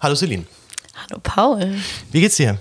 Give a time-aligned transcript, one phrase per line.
[0.00, 0.46] Hallo Celine.
[0.94, 1.74] Hallo Paul.
[2.10, 2.56] Wie geht's dir?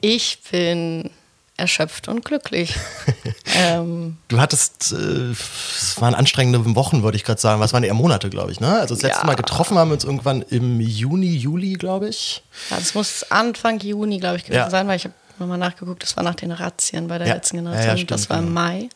[0.00, 1.08] Ich bin
[1.56, 2.74] erschöpft und glücklich.
[3.54, 7.60] ähm, du hattest, äh, es waren anstrengende Wochen, würde ich gerade sagen.
[7.60, 8.80] Was waren eher Monate, glaube ich, ne?
[8.80, 9.26] Also das letzte ja.
[9.26, 12.42] Mal getroffen haben wir uns irgendwann im Juni, Juli, glaube ich.
[12.70, 14.70] Ja, das muss Anfang Juni, glaube ich, gewesen ja.
[14.70, 17.34] sein, weil ich habe nochmal nachgeguckt, das war nach den Razzien bei der ja.
[17.34, 17.98] letzten Generation.
[17.98, 18.60] Stimmt, das war im genau.
[18.60, 18.88] Mai.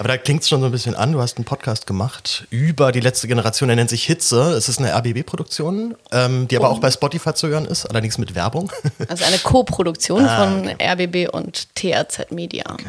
[0.00, 1.12] Aber da klingt es schon so ein bisschen an.
[1.12, 3.68] Du hast einen Podcast gemacht über die letzte Generation.
[3.68, 4.54] Der nennt sich Hitze.
[4.54, 6.72] Es ist eine RBB-Produktion, ähm, die aber oh.
[6.72, 8.72] auch bei Spotify zu hören ist, allerdings mit Werbung.
[9.08, 11.26] Also eine Co-Produktion ah, von okay.
[11.26, 12.64] RBB und TRZ Media.
[12.66, 12.86] Okay.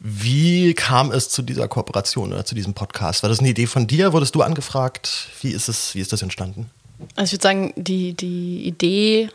[0.00, 3.22] Wie kam es zu dieser Kooperation oder zu diesem Podcast?
[3.22, 4.12] War das eine Idee von dir?
[4.12, 5.28] Wurdest du angefragt?
[5.42, 6.70] Wie ist, es, wie ist das entstanden?
[7.14, 9.28] Also ich würde sagen, die, die Idee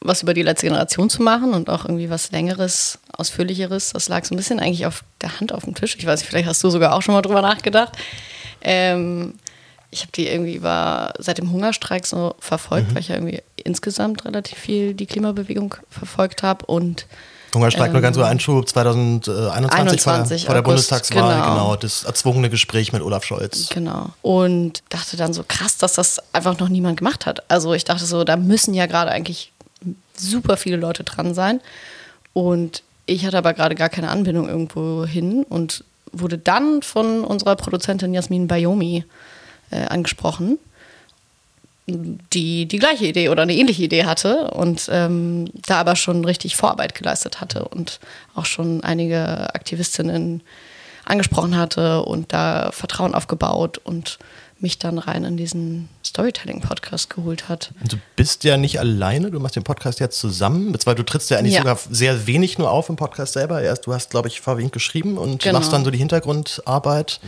[0.00, 3.92] was über die letzte Generation zu machen und auch irgendwie was Längeres, Ausführlicheres.
[3.92, 5.96] Das lag so ein bisschen eigentlich auf der Hand auf dem Tisch.
[5.98, 7.92] Ich weiß nicht, vielleicht hast du sogar auch schon mal drüber nachgedacht.
[8.62, 9.34] Ähm,
[9.90, 12.94] ich habe die irgendwie über, seit dem Hungerstreik so verfolgt, mhm.
[12.94, 17.06] weil ich ja irgendwie insgesamt relativ viel die Klimabewegung verfolgt habe und
[17.52, 21.54] Hungerstreik ähm, nur ganz so Einschub 2021 vor der, vor der Bundestagswahl, genau.
[21.54, 21.76] genau.
[21.76, 23.68] das erzwungene Gespräch mit Olaf Scholz.
[23.70, 24.10] Genau.
[24.22, 27.50] Und dachte dann so krass, dass das einfach noch niemand gemacht hat.
[27.50, 29.52] Also ich dachte so, da müssen ja gerade eigentlich
[30.14, 31.60] super viele Leute dran sein.
[32.32, 37.56] Und ich hatte aber gerade gar keine Anbindung irgendwo hin und wurde dann von unserer
[37.56, 39.04] Produzentin Jasmin Bayomi
[39.70, 40.58] äh, angesprochen,
[41.86, 46.56] die die gleiche Idee oder eine ähnliche Idee hatte und ähm, da aber schon richtig
[46.56, 48.00] Vorarbeit geleistet hatte und
[48.34, 50.42] auch schon einige Aktivistinnen
[51.04, 54.18] angesprochen hatte und da Vertrauen aufgebaut und
[54.62, 57.72] mich dann rein in diesen Storytelling-Podcast geholt hat.
[57.88, 61.38] Du bist ja nicht alleine, du machst den Podcast jetzt zusammen, weil du trittst ja
[61.38, 61.60] eigentlich ja.
[61.60, 63.62] sogar sehr wenig nur auf im Podcast selber.
[63.62, 65.58] Erst du hast, glaube ich, vorwiegend geschrieben und genau.
[65.58, 67.20] machst dann so die Hintergrundarbeit.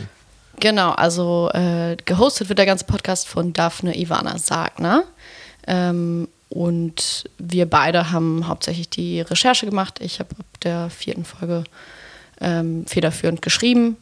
[0.59, 5.03] Genau, also äh, gehostet wird der ganze Podcast von Daphne Ivana Sagner.
[5.65, 9.99] Ähm, und wir beide haben hauptsächlich die Recherche gemacht.
[10.01, 11.63] Ich habe ab der vierten Folge
[12.39, 13.97] ähm, federführend geschrieben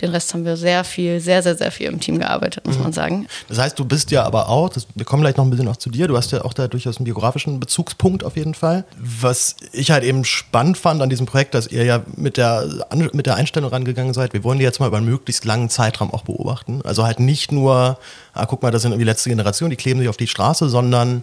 [0.00, 2.82] den Rest haben wir sehr viel, sehr, sehr, sehr viel im Team gearbeitet, muss mhm.
[2.82, 3.26] man sagen.
[3.48, 5.76] Das heißt, du bist ja aber auch, das, wir kommen gleich noch ein bisschen noch
[5.76, 8.84] zu dir, du hast ja auch da durchaus einen biografischen Bezugspunkt auf jeden Fall.
[8.98, 12.68] Was ich halt eben spannend fand an diesem Projekt, dass ihr ja mit der,
[13.12, 16.12] mit der Einstellung rangegangen seid, wir wollen die jetzt mal über einen möglichst langen Zeitraum
[16.12, 16.80] auch beobachten.
[16.82, 17.98] Also halt nicht nur,
[18.34, 21.22] ah, guck mal, das sind irgendwie letzte Generation, die kleben sich auf die Straße, sondern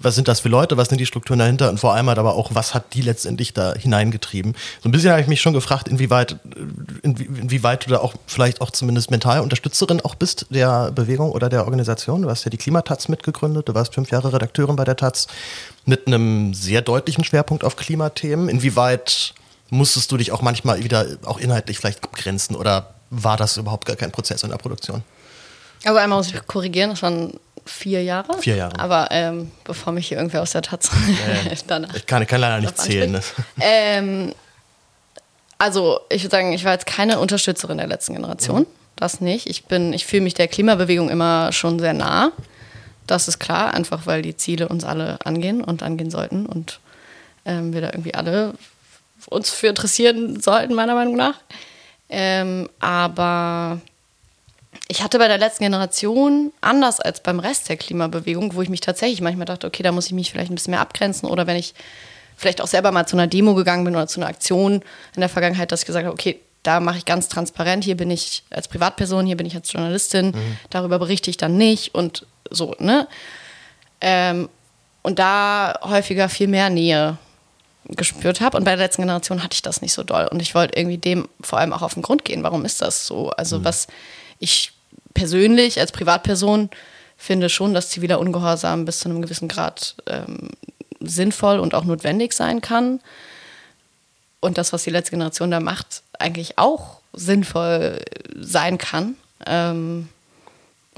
[0.00, 2.34] was sind das für Leute, was sind die Strukturen dahinter und vor allem halt aber
[2.34, 4.54] auch, was hat die letztendlich da hineingetrieben.
[4.82, 6.36] So ein bisschen habe ich mich schon gefragt, inwieweit,
[7.02, 11.48] inwie, inwieweit du da auch vielleicht auch zumindest mental Unterstützerin auch bist der Bewegung oder
[11.48, 12.22] der Organisation.
[12.22, 15.26] Du hast ja die Klimataz mitgegründet, du warst fünf Jahre Redakteurin bei der Taz
[15.84, 18.48] mit einem sehr deutlichen Schwerpunkt auf Klimathemen.
[18.48, 19.34] Inwieweit
[19.70, 23.96] musstest du dich auch manchmal wieder auch inhaltlich vielleicht abgrenzen oder war das überhaupt gar
[23.96, 25.02] kein Prozess in der Produktion?
[25.84, 27.34] Also einmal muss ich korrigieren, das waren
[27.68, 28.38] vier Jahre.
[28.40, 28.78] Vier Jahre.
[28.78, 31.94] Aber ähm, bevor mich hier irgendwer aus der Taz ja, danach.
[31.94, 33.12] Ich kann, kann leider nicht zählen.
[33.12, 33.20] Ne?
[33.60, 34.34] Ähm,
[35.58, 38.60] also ich würde sagen, ich war jetzt keine Unterstützerin der letzten Generation.
[38.60, 38.66] Mhm.
[38.96, 39.48] Das nicht.
[39.48, 42.32] Ich bin, ich fühle mich der Klimabewegung immer schon sehr nah.
[43.06, 46.80] Das ist klar, einfach weil die Ziele uns alle angehen und angehen sollten und
[47.44, 48.54] ähm, wir da irgendwie alle
[49.26, 51.34] uns für interessieren sollten, meiner Meinung nach.
[52.08, 53.80] Ähm, aber
[54.88, 58.80] ich hatte bei der letzten Generation, anders als beim Rest der Klimabewegung, wo ich mich
[58.80, 61.56] tatsächlich manchmal dachte, okay, da muss ich mich vielleicht ein bisschen mehr abgrenzen oder wenn
[61.56, 61.74] ich
[62.36, 64.82] vielleicht auch selber mal zu einer Demo gegangen bin oder zu einer Aktion
[65.14, 68.10] in der Vergangenheit, dass ich gesagt habe, okay, da mache ich ganz transparent, hier bin
[68.10, 70.58] ich als Privatperson, hier bin ich als Journalistin, mhm.
[70.70, 73.08] darüber berichte ich dann nicht und so, ne?
[74.00, 74.48] Ähm,
[75.02, 77.16] und da häufiger viel mehr Nähe
[77.88, 78.56] gespürt habe.
[78.56, 80.28] Und bei der letzten Generation hatte ich das nicht so doll.
[80.30, 82.42] Und ich wollte irgendwie dem vor allem auch auf den Grund gehen.
[82.42, 83.30] Warum ist das so?
[83.30, 83.64] Also, mhm.
[83.64, 83.86] was
[84.38, 84.72] ich
[85.14, 86.70] persönlich als Privatperson
[87.16, 90.50] finde schon, dass ziviler Ungehorsam bis zu einem gewissen Grad ähm,
[91.00, 93.00] sinnvoll und auch notwendig sein kann.
[94.40, 98.00] Und das, was die letzte Generation da macht, eigentlich auch sinnvoll
[98.36, 99.16] sein kann.
[99.46, 100.08] Ähm,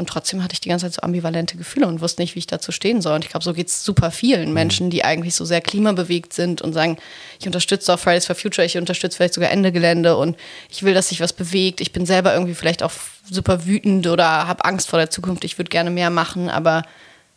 [0.00, 2.46] und trotzdem hatte ich die ganze Zeit so ambivalente Gefühle und wusste nicht, wie ich
[2.46, 3.14] dazu stehen soll.
[3.14, 4.54] Und ich glaube, so geht es super vielen mhm.
[4.54, 6.96] Menschen, die eigentlich so sehr klimabewegt sind und sagen,
[7.38, 10.36] ich unterstütze auch Fridays for Future, ich unterstütze vielleicht sogar Ende Gelände und
[10.70, 11.80] ich will, dass sich was bewegt.
[11.80, 12.92] Ich bin selber irgendwie vielleicht auch
[13.30, 15.44] super wütend oder habe Angst vor der Zukunft.
[15.44, 16.82] Ich würde gerne mehr machen, aber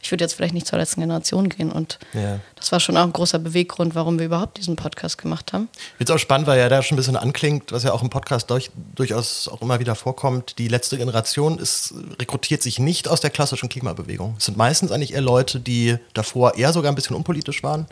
[0.04, 1.72] ich würde jetzt vielleicht nicht zur letzten Generation gehen.
[1.72, 2.40] Und ja.
[2.56, 5.70] das war schon auch ein großer Beweggrund, warum wir überhaupt diesen Podcast gemacht haben.
[5.98, 8.50] Jetzt auch spannend, weil ja da schon ein bisschen anklingt, was ja auch im Podcast
[8.50, 10.60] durch, durchaus auch immer wieder vorkommt.
[10.60, 14.36] Die letzte Generation ist, rekrutiert sich nicht aus der klassischen Klimabewegung.
[14.38, 17.88] Es sind meistens eigentlich eher Leute, die davor eher sogar ein bisschen unpolitisch waren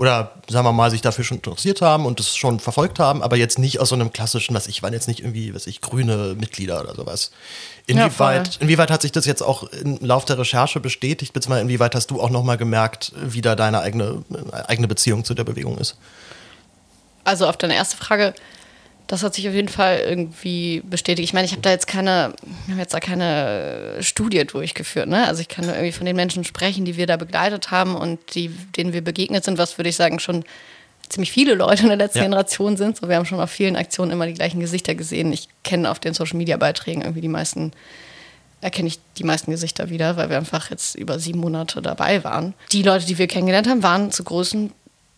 [0.00, 3.36] oder sagen wir mal, sich dafür schon interessiert haben und das schon verfolgt haben, aber
[3.36, 6.34] jetzt nicht aus so einem klassischen, was ich waren jetzt nicht irgendwie, was ich, grüne
[6.38, 7.32] Mitglieder oder sowas.
[7.90, 11.94] Inwieweit, ja, inwieweit hat sich das jetzt auch im Lauf der Recherche bestätigt, beziehungsweise inwieweit
[11.94, 14.24] hast du auch nochmal gemerkt, wie da deine eigene,
[14.66, 15.96] eigene Beziehung zu der Bewegung ist?
[17.24, 18.34] Also auf deine erste Frage,
[19.06, 21.28] das hat sich auf jeden Fall irgendwie bestätigt.
[21.28, 22.32] Ich meine, ich habe da jetzt keine,
[22.66, 25.08] wir haben jetzt da keine Studie durchgeführt.
[25.08, 25.26] Ne?
[25.26, 28.20] Also ich kann nur irgendwie von den Menschen sprechen, die wir da begleitet haben und
[28.36, 30.44] die, denen wir begegnet sind, was würde ich sagen schon
[31.10, 32.24] ziemlich viele Leute in der letzten ja.
[32.24, 32.96] Generation sind.
[32.96, 35.32] So, wir haben schon auf vielen Aktionen immer die gleichen Gesichter gesehen.
[35.32, 37.72] Ich kenne auf den Social Media Beiträgen irgendwie die meisten
[38.62, 42.54] erkenne ich die meisten Gesichter wieder, weil wir einfach jetzt über sieben Monate dabei waren.
[42.72, 44.70] Die Leute, die wir kennengelernt haben, waren zu großen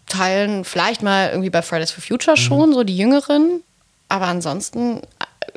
[0.06, 2.74] Teilen vielleicht mal irgendwie bei Fridays for Future schon, mhm.
[2.74, 3.62] so die Jüngeren.
[4.08, 5.00] Aber ansonsten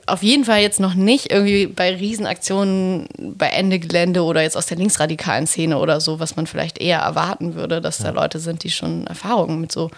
[0.08, 4.66] auf jeden Fall jetzt noch nicht irgendwie bei Riesenaktionen bei Ende Gelände oder jetzt aus
[4.66, 8.06] der linksradikalen Szene oder so, was man vielleicht eher erwarten würde, dass ja.
[8.06, 9.92] da Leute sind, die schon Erfahrungen mit so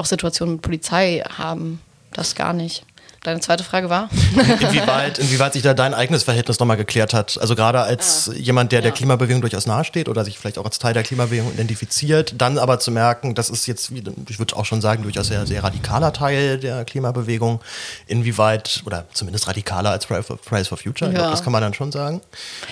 [0.00, 1.80] auch Situationen mit Polizei haben.
[2.12, 2.84] Das gar nicht.
[3.22, 4.08] Deine zweite Frage war?
[4.34, 7.38] inwieweit, inwieweit sich da dein eigenes Verhältnis nochmal geklärt hat.
[7.38, 8.84] Also gerade als ah, jemand, der ja.
[8.84, 12.78] der Klimabewegung durchaus nahesteht oder sich vielleicht auch als Teil der Klimabewegung identifiziert, dann aber
[12.78, 13.90] zu merken, das ist jetzt,
[14.28, 17.60] ich würde auch schon sagen, durchaus sehr, sehr radikaler Teil der Klimabewegung.
[18.06, 21.18] Inwieweit, oder zumindest radikaler als Fridays for Future, ja.
[21.18, 22.22] glaub, das kann man dann schon sagen.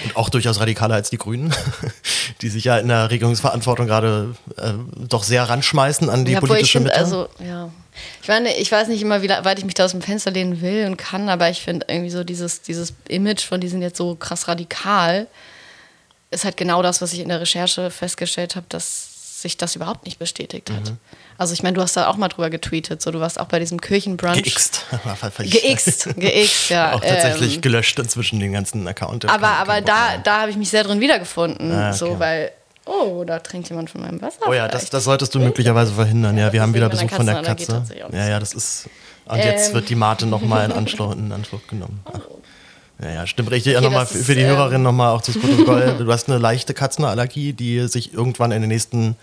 [0.04, 1.54] Und auch durchaus radikaler als die Grünen,
[2.40, 6.80] die sich ja in der Regierungsverantwortung gerade äh, doch sehr ranschmeißen an die ja, politische
[6.80, 6.96] Mitte.
[6.96, 7.68] Also, ja.
[8.28, 10.60] Ich meine, ich weiß nicht immer, wie weit ich mich da aus dem Fenster lehnen
[10.60, 13.96] will und kann, aber ich finde irgendwie so dieses, dieses Image von die sind jetzt
[13.96, 15.26] so krass radikal,
[16.30, 20.04] ist halt genau das, was ich in der Recherche festgestellt habe, dass sich das überhaupt
[20.04, 20.90] nicht bestätigt hat.
[20.90, 20.98] Mhm.
[21.38, 23.60] Also ich meine, du hast da auch mal drüber getweetet, so du warst auch bei
[23.60, 24.42] diesem Kirchenbrunch.
[24.42, 24.84] Geixt.
[25.38, 26.92] Geixt, geixt, ja.
[26.96, 29.24] auch tatsächlich ähm, gelöscht inzwischen den ganzen Account.
[29.24, 31.96] Aber, aber da, da habe ich mich sehr drin wiedergefunden, ah, okay.
[31.96, 32.50] so, weil
[32.88, 34.40] Oh, da trinkt jemand von meinem Wasser.
[34.48, 36.38] Oh ja, das, das, solltest du möglicherweise verhindern.
[36.38, 37.84] Ja, wir haben wieder Besuch von der Katze.
[38.12, 38.88] Ja, ja, das ist.
[39.26, 39.74] Und jetzt ähm.
[39.74, 42.00] wird die Mate nochmal in Anspruch, in Anspruch genommen.
[42.06, 42.20] Ach.
[43.00, 43.76] Ja, ja, stimmt richtig.
[43.76, 45.94] Okay, nochmal für, für die ähm, Hörerin nochmal auch zu Protokoll.
[45.98, 49.14] du hast eine leichte Katzenallergie, die sich irgendwann in, den nächsten,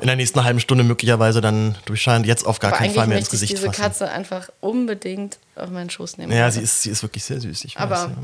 [0.00, 2.26] in der nächsten halben Stunde möglicherweise dann durchscheint.
[2.26, 3.82] Jetzt auf gar Aber keinen Fall mehr ins Gesicht ich diese fassen.
[3.82, 6.32] Katze einfach unbedingt auf meinen Schoß nehmen.
[6.32, 7.64] Ja, sie ist, sie ist wirklich sehr süß.
[7.64, 8.16] Ich Aber weiß, ja.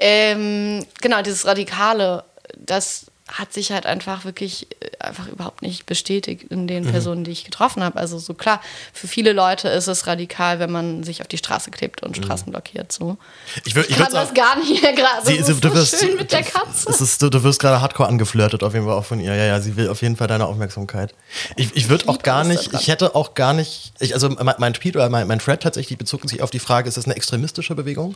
[0.00, 2.24] ähm, genau, dieses Radikale,
[2.58, 6.90] das hat sich halt einfach wirklich äh, einfach überhaupt nicht bestätigt in den mhm.
[6.90, 7.98] Personen, die ich getroffen habe.
[7.98, 8.60] Also so klar,
[8.92, 12.22] für viele Leute ist es radikal, wenn man sich auf die Straße klebt und mhm.
[12.22, 12.92] Straßen blockiert.
[12.92, 13.18] So.
[13.64, 15.26] Ich, will, ich, kann das gar nicht mehr gerade.
[15.26, 16.86] Sie, so du wirst, schön mit der Katze.
[16.86, 19.34] Du, ist, du, du wirst gerade hardcore angeflirtet auf jeden Fall auch von ihr.
[19.34, 21.12] Ja, ja, sie will auf jeden Fall deine Aufmerksamkeit.
[21.56, 24.72] Ich, ich würde auch gar nicht, ich hätte auch gar nicht, ich, also mein, mein
[24.72, 27.74] Tweet oder mein, mein Thread tatsächlich bezog sich auf die Frage, ist das eine extremistische
[27.74, 28.14] Bewegung?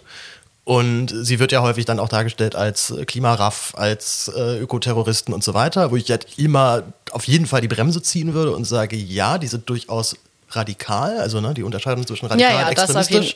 [0.64, 5.54] Und sie wird ja häufig dann auch dargestellt als Klimaraff, als äh, Ökoterroristen und so
[5.54, 9.38] weiter, wo ich halt immer auf jeden Fall die Bremse ziehen würde und sage, ja,
[9.38, 10.16] die sind durchaus
[10.52, 13.34] radikal, also ne, die Unterscheidung zwischen radikal ja, ja, und extremistisch,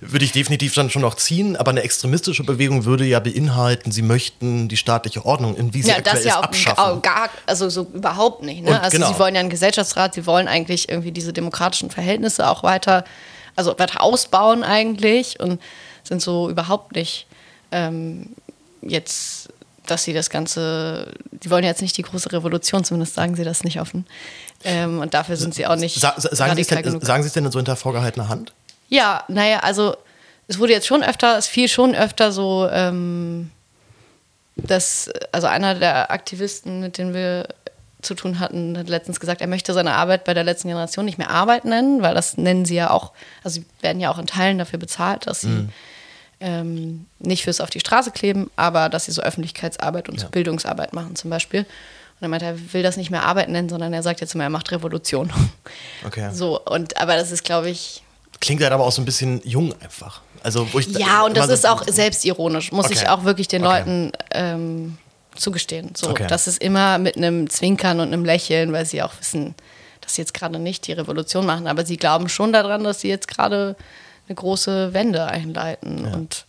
[0.00, 4.02] würde ich definitiv dann schon noch ziehen, aber eine extremistische Bewegung würde ja beinhalten, sie
[4.02, 7.02] möchten die staatliche Ordnung in wie sie ja, das ja auch abschaffen.
[7.02, 8.62] Gar, also so überhaupt nicht.
[8.62, 8.80] Ne?
[8.80, 9.12] also genau.
[9.12, 13.04] sie wollen ja einen Gesellschaftsrat, sie wollen eigentlich irgendwie diese demokratischen Verhältnisse auch weiter,
[13.54, 15.60] also weiter ausbauen eigentlich und
[16.08, 17.26] sind so überhaupt nicht
[17.70, 18.30] ähm,
[18.82, 19.48] jetzt,
[19.86, 23.64] dass sie das Ganze, die wollen jetzt nicht die große Revolution, zumindest sagen sie das
[23.64, 24.06] nicht offen.
[24.64, 26.00] Ähm, und dafür sind sie auch nicht.
[26.00, 28.52] Sa sagen, sie denn, sagen Sie es denn so hinter vorgehaltener Hand?
[28.88, 29.96] Ja, naja, also
[30.48, 33.50] es wurde jetzt schon öfter, es fiel schon öfter so, ähm,
[34.56, 37.48] dass, also einer der Aktivisten, mit denen wir
[38.00, 41.18] zu tun hatten, hat letztens gesagt, er möchte seine Arbeit bei der letzten Generation nicht
[41.18, 44.26] mehr Arbeit nennen, weil das nennen sie ja auch, also sie werden ja auch in
[44.26, 45.68] Teilen dafür bezahlt, dass sie mhm
[46.40, 50.22] ähm, nicht fürs auf die Straße kleben, aber dass sie so Öffentlichkeitsarbeit und ja.
[50.22, 51.60] so Bildungsarbeit machen zum Beispiel.
[51.60, 54.44] Und er meinte, er will das nicht mehr Arbeit nennen, sondern er sagt jetzt immer,
[54.44, 55.32] er macht Revolution.
[56.06, 56.30] Okay.
[56.32, 58.02] So, und aber das ist, glaube ich.
[58.40, 60.22] Klingt halt aber auch so ein bisschen jung einfach.
[60.44, 62.94] Also, wo ich ja, und das ist auch selbstironisch, muss okay.
[62.94, 63.78] ich auch wirklich den okay.
[63.78, 64.98] Leuten ähm,
[65.34, 65.90] zugestehen.
[65.96, 66.26] So, okay.
[66.28, 69.56] Das ist immer mit einem Zwinkern und einem Lächeln, weil sie auch wissen,
[70.00, 73.08] dass sie jetzt gerade nicht die Revolution machen, aber sie glauben schon daran, dass sie
[73.08, 73.76] jetzt gerade
[74.28, 76.04] eine große Wende einleiten.
[76.04, 76.12] Ja.
[76.12, 76.46] Und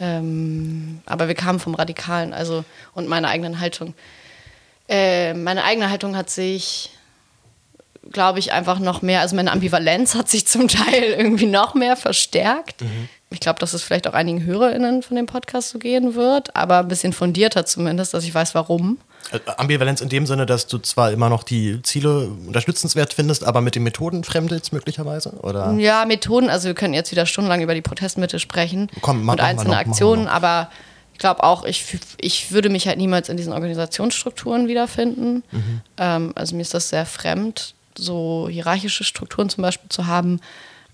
[0.00, 3.94] ähm, aber wir kamen vom Radikalen, also und meiner eigenen Haltung.
[4.88, 6.90] Äh, meine eigene Haltung hat sich,
[8.10, 11.96] glaube ich, einfach noch mehr, also meine Ambivalenz hat sich zum Teil irgendwie noch mehr
[11.96, 12.82] verstärkt.
[12.82, 13.08] Mhm.
[13.30, 16.78] Ich glaube, dass es vielleicht auch einigen HörerInnen von dem Podcast so gehen wird, aber
[16.78, 18.98] ein bisschen fundierter zumindest, dass ich weiß, warum.
[19.32, 23.60] Äh, Ambivalenz in dem Sinne, dass du zwar immer noch die Ziele unterstützenswert findest, aber
[23.60, 25.30] mit den Methoden fremdelst möglicherweise?
[25.42, 25.72] Oder?
[25.74, 29.40] Ja, Methoden, also wir können jetzt wieder stundenlang über die Protestmittel sprechen Komm, mach, und
[29.40, 30.70] einzelne noch, Aktionen, aber
[31.12, 35.42] ich glaube auch, ich, ich würde mich halt niemals in diesen Organisationsstrukturen wiederfinden.
[35.50, 35.80] Mhm.
[35.96, 40.40] Ähm, also mir ist das sehr fremd, so hierarchische Strukturen zum Beispiel zu haben.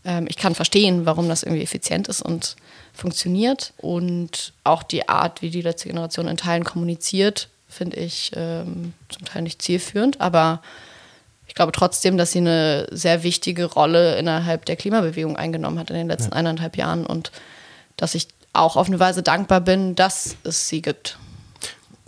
[0.05, 2.57] Ähm, ich kann verstehen, warum das irgendwie effizient ist und
[2.95, 3.75] funktioniert.
[3.76, 9.25] Und auch die Art, wie die letzte Generation in Teilen kommuniziert, finde ich ähm, zum
[9.25, 10.21] Teil nicht zielführend.
[10.21, 10.62] Aber
[11.47, 15.97] ich glaube trotzdem, dass sie eine sehr wichtige Rolle innerhalb der Klimabewegung eingenommen hat in
[15.97, 16.38] den letzten ja.
[16.38, 17.31] eineinhalb Jahren und
[17.97, 21.19] dass ich auch auf eine Weise dankbar bin, dass es sie gibt.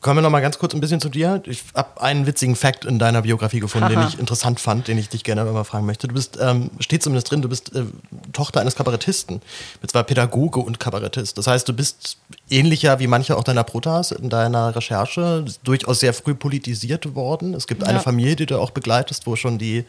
[0.07, 1.43] Kommen wir noch mal ganz kurz ein bisschen zu dir.
[1.47, 4.03] Ich habe einen witzigen Fact in deiner Biografie gefunden, Aha.
[4.03, 6.07] den ich interessant fand, den ich dich gerne mal fragen möchte.
[6.07, 7.85] Du bist, ähm, steht zumindest drin, du bist äh,
[8.33, 9.41] Tochter eines Kabarettisten.
[9.83, 11.39] Und zwar Pädagoge und Kabarettist.
[11.39, 16.15] Das heißt, du bist ähnlicher wie manche auch deiner Protas in deiner Recherche durchaus sehr
[16.15, 17.55] früh politisiert worden.
[17.55, 17.89] Es gibt ja.
[17.89, 19.85] eine Familie, die du auch begleitest, wo schon die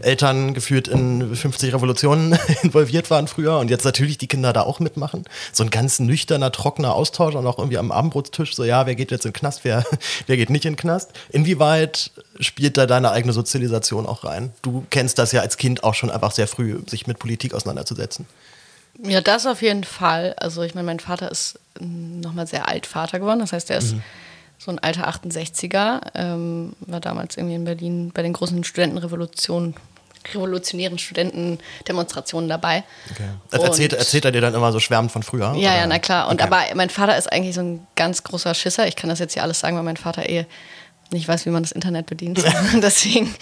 [0.00, 4.80] Eltern geführt in 50 Revolutionen involviert waren früher und jetzt natürlich die Kinder da auch
[4.80, 5.24] mitmachen.
[5.52, 9.10] So ein ganz nüchterner, trockener Austausch und auch irgendwie am Abendbrotstisch so, ja, wer geht
[9.10, 9.64] jetzt in den Knast?
[9.64, 9.84] Wer,
[10.26, 11.10] wer geht nicht in den Knast.
[11.30, 14.52] Inwieweit spielt da deine eigene Sozialisation auch rein?
[14.62, 18.26] Du kennst das ja als Kind auch schon einfach sehr früh, sich mit Politik auseinanderzusetzen.
[19.02, 20.34] Ja, das auf jeden Fall.
[20.38, 23.40] Also ich meine, mein Vater ist nochmal sehr alt Vater geworden.
[23.40, 24.02] Das heißt, er ist mhm.
[24.58, 29.74] so ein alter 68er, ähm, war damals irgendwie in Berlin bei den großen Studentenrevolutionen
[30.34, 32.84] revolutionären Studentendemonstrationen dabei.
[33.10, 33.28] Okay.
[33.50, 35.54] Erzählt, erzählt er dir dann immer so schwärmend von früher?
[35.54, 35.76] Ja, oder?
[35.78, 36.28] ja, na klar.
[36.28, 36.52] Und okay.
[36.52, 38.86] aber mein Vater ist eigentlich so ein ganz großer Schisser.
[38.86, 40.46] Ich kann das jetzt hier alles sagen, weil mein Vater eh
[41.10, 42.42] nicht weiß, wie man das Internet bedient.
[42.74, 43.34] Deswegen,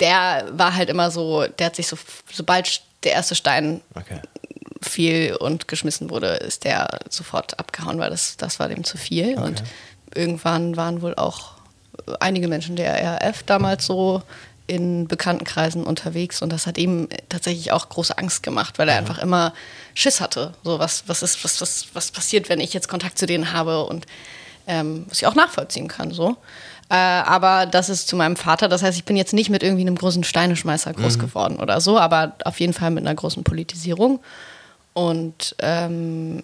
[0.00, 1.98] der war halt immer so, der hat sich so,
[2.30, 4.20] sobald der erste Stein okay.
[4.80, 9.32] Fiel und geschmissen wurde, ist der sofort abgehauen, weil das, das war dem zu viel.
[9.32, 9.42] Okay.
[9.42, 9.62] Und
[10.14, 11.52] irgendwann waren wohl auch
[12.20, 14.22] einige Menschen der RAF damals so
[14.66, 19.18] in Bekanntenkreisen unterwegs und das hat ihm tatsächlich auch große Angst gemacht, weil er einfach
[19.18, 19.54] immer
[19.94, 20.52] Schiss hatte.
[20.62, 23.84] So, was, was ist, was, was, was passiert, wenn ich jetzt Kontakt zu denen habe
[23.84, 24.06] und
[24.66, 26.10] ähm, was ich auch nachvollziehen kann.
[26.10, 26.36] So.
[26.90, 28.68] Äh, aber das ist zu meinem Vater.
[28.68, 31.20] Das heißt, ich bin jetzt nicht mit irgendwie einem großen Steineschmeißer groß mhm.
[31.20, 34.20] geworden oder so, aber auf jeden Fall mit einer großen Politisierung.
[34.98, 36.42] Und ähm,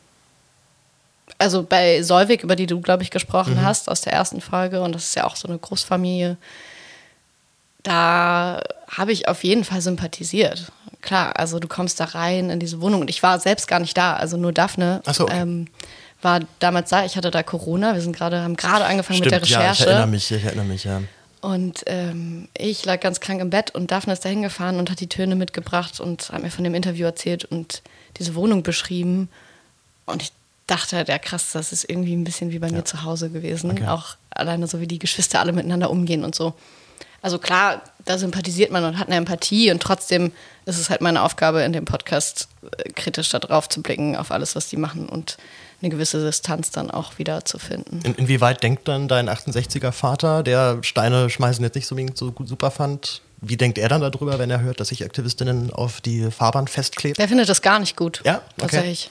[1.38, 3.64] also bei Solvik, über die du, glaube ich, gesprochen mhm.
[3.64, 6.36] hast, aus der ersten Folge, und das ist ja auch so eine Großfamilie,
[7.82, 10.70] da habe ich auf jeden Fall sympathisiert.
[11.00, 13.96] Klar, also du kommst da rein in diese Wohnung und ich war selbst gar nicht
[13.96, 15.40] da, also nur Daphne so, okay.
[15.40, 15.66] ähm,
[16.22, 17.04] war damals da.
[17.04, 19.82] Ich hatte da Corona, wir sind gerade haben gerade angefangen Stimmt, mit der Recherche.
[19.82, 21.02] Ja, ich erinnere mich, ich erinnere mich, ja.
[21.40, 25.00] Und ähm, ich lag ganz krank im Bett und Daphne ist da hingefahren und hat
[25.00, 27.82] die Töne mitgebracht und hat mir von dem Interview erzählt und
[28.18, 29.28] diese Wohnung beschrieben.
[30.06, 30.32] Und ich
[30.66, 32.74] dachte halt, ja krass, das ist irgendwie ein bisschen wie bei ja.
[32.74, 33.70] mir zu Hause gewesen.
[33.70, 33.86] Okay.
[33.86, 36.54] Auch alleine so, wie die Geschwister alle miteinander umgehen und so.
[37.22, 40.30] Also klar, da sympathisiert man und hat eine Empathie und trotzdem
[40.66, 44.30] ist es halt meine Aufgabe in dem Podcast äh, kritisch da drauf zu blicken auf
[44.30, 45.38] alles, was die machen und
[45.80, 48.00] eine gewisse Distanz dann auch wieder zu finden.
[48.04, 52.70] In, inwieweit denkt dann dein 68er Vater, der Steine schmeißen jetzt nicht so, so super
[52.70, 56.68] fand, wie denkt er dann darüber, wenn er hört, dass sich Aktivistinnen auf die Fahrbahn
[56.68, 57.16] festkleben?
[57.16, 58.20] Der findet das gar nicht gut.
[58.24, 58.44] Ja, okay.
[58.58, 59.10] tatsächlich.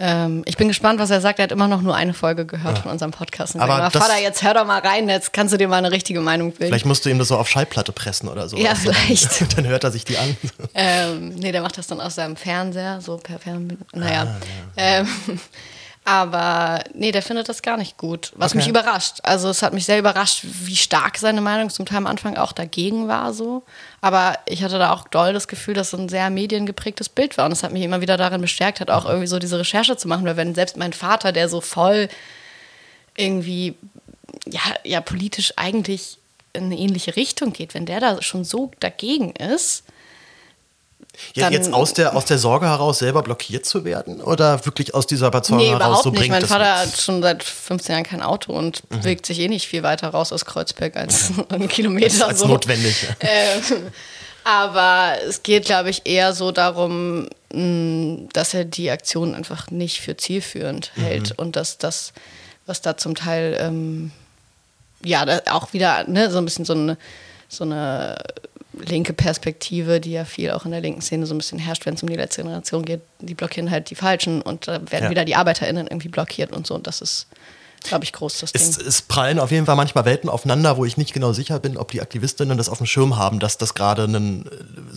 [0.00, 1.40] Ähm, ich bin gespannt, was er sagt.
[1.40, 2.82] Er hat immer noch nur eine Folge gehört ja.
[2.82, 3.56] von unserem Podcast.
[3.56, 6.20] Und Aber Vater, jetzt hör doch mal rein, jetzt kannst du dir mal eine richtige
[6.20, 6.66] Meinung bilden.
[6.66, 8.56] Vielleicht musst du ihm das so auf Schallplatte pressen oder so.
[8.56, 9.40] Ja, vielleicht.
[9.40, 10.36] Dann, dann, hört er sich die an.
[10.74, 13.86] Ähm, nee, der macht das dann aus seinem Fernseher, so per Fernbedienung.
[13.92, 14.38] Naja.
[14.76, 15.00] Ah, ja.
[15.00, 15.08] ähm,
[16.08, 18.32] aber nee, der findet das gar nicht gut.
[18.34, 18.60] Was okay.
[18.60, 19.18] mich überrascht.
[19.24, 22.52] Also es hat mich sehr überrascht, wie stark seine Meinung zum Teil am Anfang auch
[22.52, 23.62] dagegen war so.
[24.00, 27.44] Aber ich hatte da auch doll das Gefühl, dass es ein sehr mediengeprägtes Bild war.
[27.44, 30.08] Und es hat mich immer wieder darin bestärkt, hat auch irgendwie so diese Recherche zu
[30.08, 30.24] machen.
[30.24, 32.08] Weil wenn selbst mein Vater, der so voll
[33.14, 33.74] irgendwie,
[34.46, 36.16] ja, ja politisch eigentlich
[36.54, 39.84] in eine ähnliche Richtung geht, wenn der da schon so dagegen ist,
[41.34, 44.20] ja, jetzt aus der, aus der Sorge heraus, selber blockiert zu werden?
[44.20, 46.28] Oder wirklich aus dieser Überzeugung nee, heraus, so nicht.
[46.28, 48.98] Mein Vater hat schon seit 15 Jahren kein Auto und mhm.
[48.98, 51.44] bewegt sich eh nicht viel weiter raus aus Kreuzberg als okay.
[51.54, 52.28] einen Kilometer.
[52.28, 52.46] Als, so.
[52.46, 53.06] notwendig.
[53.20, 53.62] Ähm,
[54.44, 60.00] aber es geht, glaube ich, eher so darum, mm, dass er die Aktion einfach nicht
[60.00, 61.02] für zielführend mhm.
[61.02, 62.12] hält und dass das,
[62.66, 64.10] was da zum Teil, ähm,
[65.02, 66.96] ja, auch wieder ne, so ein bisschen so eine,
[67.48, 68.18] so eine
[68.78, 71.94] linke Perspektive, die ja viel auch in der linken Szene so ein bisschen herrscht, wenn
[71.94, 75.10] es um die letzte Generation geht, die blockieren halt die Falschen und da werden ja.
[75.10, 76.74] wieder die ArbeiterInnen irgendwie blockiert und so.
[76.74, 77.26] Und das ist,
[77.82, 78.62] glaube ich, groß, das Ding.
[78.62, 81.76] Es, es, prallen auf jeden Fall manchmal Welten aufeinander, wo ich nicht genau sicher bin,
[81.76, 84.44] ob die Aktivistinnen das auf dem Schirm haben, dass das gerade ein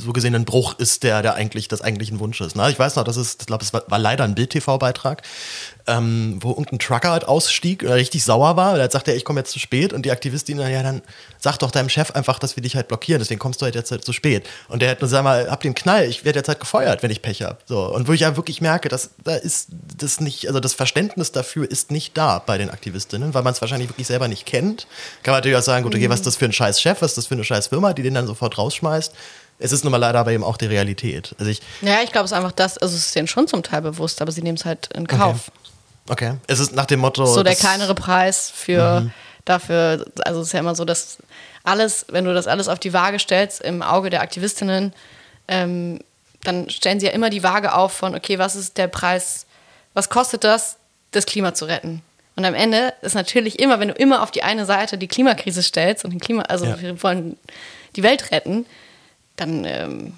[0.02, 2.56] so gesehen ein Bruch ist, der, der eigentlich das eigentliche Wunsch ist.
[2.56, 5.22] Na, ich weiß noch, das ist, ich glaube, es war, war leider ein Bild-TV-Beitrag,
[5.88, 8.74] ähm, wo irgendein Trucker halt ausstieg oder richtig sauer war.
[8.74, 9.94] Und er sagt er, ich komme jetzt zu spät.
[9.94, 11.02] Und die Aktivistin, ja, dann
[11.40, 13.92] sag doch deinem Chef einfach, dass wir dich halt blockieren, deswegen kommst du halt jetzt
[13.92, 14.48] halt zu spät.
[14.68, 17.12] Und der hat nur, sag mal, hab den Knall, ich werde jetzt halt gefeuert, wenn
[17.12, 17.58] ich Pech habe.
[17.66, 17.94] So.
[17.94, 21.70] Und wo ich ja wirklich merke, dass da ist das nicht, also das Verständnis dafür
[21.70, 24.88] ist nicht da bei den Aktivistinnen, weil man es wahrscheinlich wirklich selber nicht kennt.
[25.24, 27.12] Kann man natürlich auch sagen, gut, okay, was ist das für ein scheiß Chef, was
[27.12, 29.14] ist das für eine scheiß Firma, die den dann sofort rausschmeißt.
[29.62, 31.36] Es ist nun mal leider aber eben auch die Realität.
[31.40, 33.64] Also ich, Ja, ich glaube, es ist einfach das, also es ist denen schon zum
[33.64, 35.52] Teil bewusst, aber sie nehmen es halt in Kauf.
[36.10, 37.26] okay, es ist nach dem Motto.
[37.26, 39.12] So der kleinere Preis für
[39.46, 41.18] dafür, also es ist ja immer so, dass
[41.64, 44.94] alles, wenn du das alles auf die Waage stellst im Auge der Aktivistinnen,
[45.48, 46.00] ähm,
[46.44, 49.46] dann stellen sie ja immer die Waage auf von, okay, was ist der Preis,
[49.94, 50.78] was kostet das,
[51.12, 52.02] das Klima zu retten?
[52.36, 55.62] Und am Ende ist natürlich immer, wenn du immer auf die eine Seite die Klimakrise
[55.62, 56.80] stellst und den Klima, also Ja.
[56.82, 57.38] wir wollen
[57.96, 58.66] die Welt retten,
[59.36, 60.14] dann ähm,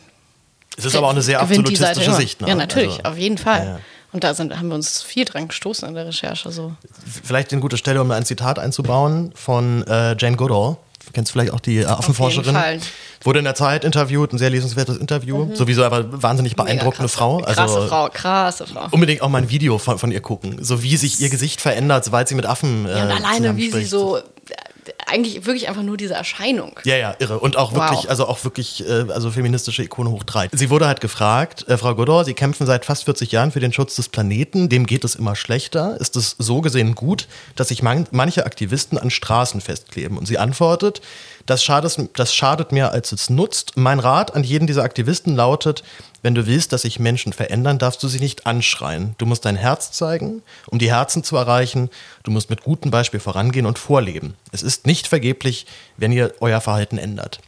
[0.77, 2.13] Es ist aber auch eine sehr absolutistische.
[2.13, 2.41] Sicht.
[2.41, 2.50] Ne?
[2.50, 3.65] Ja, natürlich, Also, auf jeden Fall.
[3.65, 3.79] Ja.
[4.12, 6.51] Und da sind, haben wir uns viel dran gestoßen in der Recherche.
[6.51, 6.74] So.
[7.24, 10.77] Vielleicht eine gute Stelle, um ein Zitat einzubauen von äh, Jane Goodall.
[11.05, 12.53] Du kennst vielleicht auch die äh, Affenforscherin.
[12.53, 12.79] Fall.
[13.24, 15.53] Wurde in der Zeit interviewt, ein sehr lesenswertes Interview.
[15.55, 17.38] Sowieso aber wahnsinnig beeindruckende krasse, Frau.
[17.39, 18.88] Also Krasse Frau, krasse Frau.
[18.91, 20.63] unbedingt auch mal ein Video von, von ihr gucken.
[20.63, 22.86] So wie sich ihr Gesicht verändert, sobald sie mit Affen.
[22.86, 24.20] Äh, Ja, und alleine, wie sie so,
[25.13, 26.79] eigentlich wirklich einfach nur diese Erscheinung.
[26.84, 27.39] Ja, ja, irre.
[27.39, 27.82] Und auch Wow.
[27.91, 30.50] wirklich, also auch wirklich, äh, also feministische Ikone hoch drei.
[30.51, 33.72] Sie wurde halt gefragt, äh, Frau Godor, Sie kämpfen seit fast 40 Jahren für den
[33.72, 35.98] Schutz des Planeten, dem geht es immer schlechter.
[36.00, 40.17] Ist es so gesehen gut, dass sich man, manche Aktivisten an Straßen festkleben?
[40.17, 41.01] Und sie antwortet,
[41.46, 43.76] das schadet, das schadet mehr als es nutzt.
[43.76, 45.84] Mein Rat an jeden dieser Aktivisten lautet,
[46.22, 49.14] wenn du willst, dass sich Menschen verändern, darfst du sie nicht anschreien.
[49.18, 51.90] Du musst dein Herz zeigen, um die Herzen zu erreichen.
[52.24, 54.36] Du musst mit gutem Beispiel vorangehen und vorleben.
[54.52, 55.66] Es ist nicht vergeblich,
[55.98, 57.40] wenn ihr euer Verhalten ändert.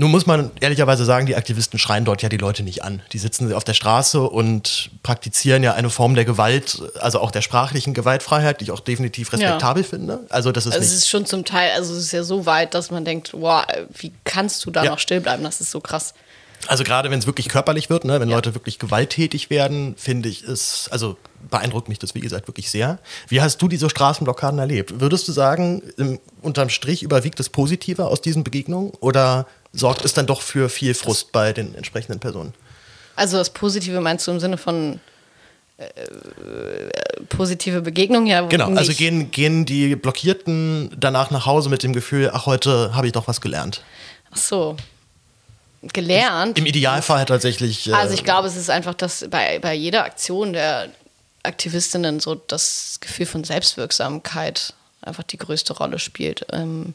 [0.00, 3.02] Nun muss man ehrlicherweise sagen, die Aktivisten schreien dort ja die Leute nicht an.
[3.12, 7.42] Die sitzen auf der Straße und praktizieren ja eine Form der Gewalt, also auch der
[7.42, 10.20] sprachlichen Gewaltfreiheit, die ich auch definitiv respektabel finde.
[10.30, 12.72] Also das ist Also es ist schon zum Teil, also es ist ja so weit,
[12.72, 13.62] dass man denkt, wow,
[13.98, 14.92] wie kannst du da Ja.
[14.92, 15.44] noch still bleiben?
[15.44, 16.14] Das ist so krass.
[16.66, 20.44] Also gerade wenn es wirklich körperlich wird, ne, wenn Leute wirklich gewalttätig werden, finde ich
[20.44, 21.18] es, also
[21.50, 22.98] beeindruckt mich das, wie gesagt, wirklich sehr.
[23.28, 25.00] Wie hast du diese Straßenblockaden erlebt?
[25.00, 30.12] Würdest du sagen, im, unterm Strich überwiegt das Positive aus diesen Begegnungen oder sorgt es
[30.14, 32.54] dann doch für viel Frust bei den entsprechenden Personen?
[33.16, 35.00] Also das Positive meinst du im Sinne von
[35.78, 36.90] äh, äh,
[37.28, 38.26] positive Begegnung?
[38.26, 38.78] Ja, Genau, nicht.
[38.78, 43.12] also gehen, gehen die Blockierten danach nach Hause mit dem Gefühl, ach, heute habe ich
[43.12, 43.82] doch was gelernt.
[44.30, 44.76] Ach so.
[45.82, 46.58] Gelernt.
[46.58, 47.88] Im Idealfall tatsächlich.
[47.88, 50.88] äh, Also ich glaube, es ist einfach, dass bei, bei jeder Aktion der
[51.42, 56.44] Aktivistinnen so das Gefühl von Selbstwirksamkeit einfach die größte Rolle spielt.
[56.52, 56.92] Ähm,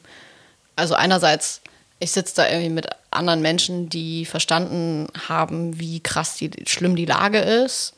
[0.76, 1.62] also einerseits,
[1.98, 7.06] ich sitze da irgendwie mit anderen Menschen, die verstanden haben, wie krass die schlimm die
[7.06, 7.94] Lage ist.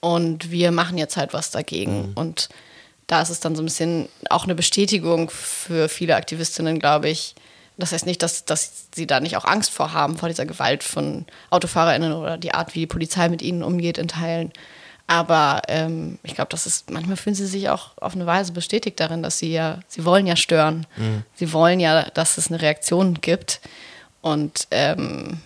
[0.00, 2.12] Und wir machen jetzt halt was dagegen.
[2.14, 2.48] Und
[3.06, 7.34] da ist es dann so ein bisschen auch eine Bestätigung für viele Aktivistinnen, glaube ich.
[7.78, 10.82] Das heißt nicht, dass, dass sie da nicht auch Angst vor haben, vor dieser Gewalt
[10.82, 14.52] von AutofahrerInnen oder die Art, wie die Polizei mit ihnen umgeht in Teilen.
[15.10, 19.00] Aber ähm, ich glaube, das ist, manchmal fühlen sie sich auch auf eine Weise bestätigt
[19.00, 20.86] darin, dass sie ja, sie wollen ja stören.
[21.34, 23.60] Sie wollen ja, dass es eine Reaktion gibt.
[24.20, 25.40] Und ähm,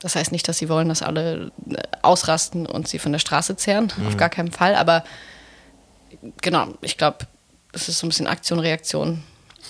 [0.00, 3.56] das heißt nicht, dass sie wollen, dass alle äh, ausrasten und sie von der Straße
[3.56, 3.90] zehren.
[4.06, 4.74] Auf gar keinen Fall.
[4.74, 5.02] Aber
[6.42, 7.26] genau, ich glaube,
[7.72, 9.22] es ist so ein bisschen Aktion, Reaktion.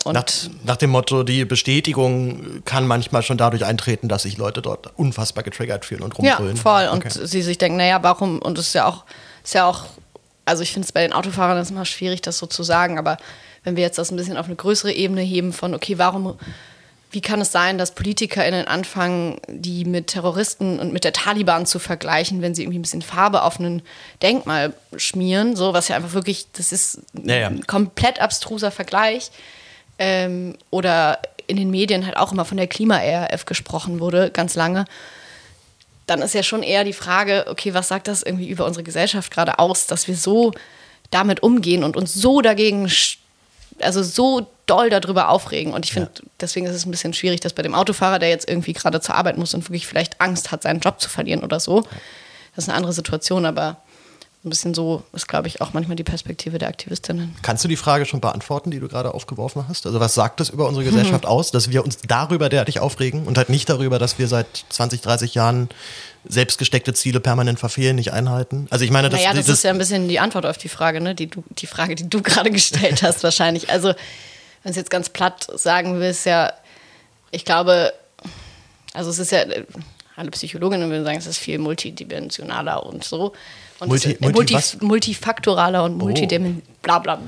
[0.07, 0.25] Nach,
[0.65, 5.43] nach dem Motto, die Bestätigung kann manchmal schon dadurch eintreten, dass sich Leute dort unfassbar
[5.45, 6.57] getriggert fühlen und ja, rumbrüllen.
[6.59, 6.89] voll.
[6.89, 7.27] Und Okay.
[7.27, 8.39] sie sich denken, naja, warum?
[8.41, 9.05] Und es ist ja auch,
[9.43, 9.85] ist ja auch,
[10.45, 13.17] also ich finde es bei den Autofahrern ist immer schwierig, das so zu sagen, aber
[13.63, 16.39] wenn wir jetzt das ein bisschen auf eine größere Ebene heben von, okay, warum,
[17.11, 21.79] wie kann es sein, dass PolitikerInnen anfangen, die mit Terroristen und mit der Taliban zu
[21.79, 23.81] vergleichen, wenn sie irgendwie ein bisschen Farbe auf ein
[24.21, 27.47] Denkmal schmieren, so, was ja einfach wirklich, das ist Ja, ja.
[27.47, 29.31] ein komplett abstruser Vergleich.
[29.99, 34.85] Ähm, oder in den Medien halt auch immer von der Klima-RF gesprochen wurde, ganz lange.
[36.07, 39.31] Dann ist ja schon eher die Frage, okay, was sagt das irgendwie über unsere Gesellschaft
[39.31, 40.53] gerade aus, dass wir so
[41.11, 42.91] damit umgehen und uns so dagegen,
[43.81, 45.73] also so doll darüber aufregen.
[45.73, 48.49] Und ich finde, deswegen ist es ein bisschen schwierig, dass bei dem Autofahrer, der jetzt
[48.49, 51.61] irgendwie gerade zur Arbeit muss und wirklich vielleicht Angst hat, seinen Job zu verlieren oder
[51.61, 51.83] so,
[52.55, 53.79] das ist eine andere Situation, aber
[54.45, 57.35] ein bisschen so ist, glaube ich, auch manchmal die Perspektive der Aktivistinnen.
[57.43, 59.87] Kannst du die Frage schon beantworten, die du gerade aufgeworfen hast?
[59.87, 63.39] Also was sagt das über unsere Gesellschaft aus, dass wir uns darüber derartig aufregen und
[63.39, 65.71] halt nicht darüber, dass wir seit 20, 30 Jahren
[66.29, 68.67] selbstgesteckte Ziele permanent verfehlen, nicht einhalten?
[68.71, 70.69] Also ich meine, das, naja, das das ist ja ein bisschen die Antwort auf die
[70.69, 71.15] Frage, ne?
[71.15, 73.71] die, du, die Frage, die du gerade gestellt hast, wahrscheinlich.
[73.71, 73.95] Also,
[74.63, 76.53] wenn es jetzt ganz platt sagen willst, ja,
[77.31, 77.93] ich glaube,
[78.93, 79.45] also es ist ja,
[80.17, 83.33] alle Psychologinnen würden sagen, es ist viel multidimensionaler und so.
[83.81, 84.77] Und Multi- multi multi, was?
[84.81, 84.85] Oh.
[84.87, 87.19] multifaktoraler und multidimensionaler, bla bla.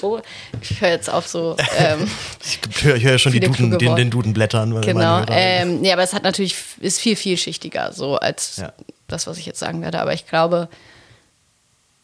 [0.00, 0.22] So.
[0.60, 1.56] Ich höre jetzt auf so.
[1.76, 2.08] Ähm,
[2.44, 4.80] Ich höre hör schon Duden, den, den Duden blättern.
[4.82, 5.24] Genau.
[5.28, 8.72] Ähm, nee, aber es hat natürlich, ist viel vielschichtiger, so als Ja.
[9.08, 10.00] das, was ich jetzt sagen werde.
[10.00, 10.68] Aber ich glaube,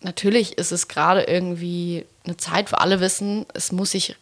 [0.01, 4.17] natürlich ist es gerade irgendwie eine Zeit, wo alle wissen, es muss sich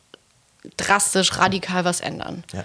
[0.77, 2.45] drastisch, radikal was ändern.
[2.53, 2.65] ja.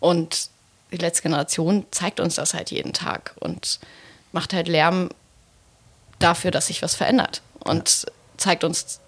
[0.00, 0.48] Und
[0.92, 3.78] die letzte Generation zeigt uns das halt jeden Tag und
[4.32, 5.08] macht halt Lärm
[6.24, 7.42] dafür, dass sich was verändert.
[7.60, 8.06] Und
[8.36, 9.00] zeigt uns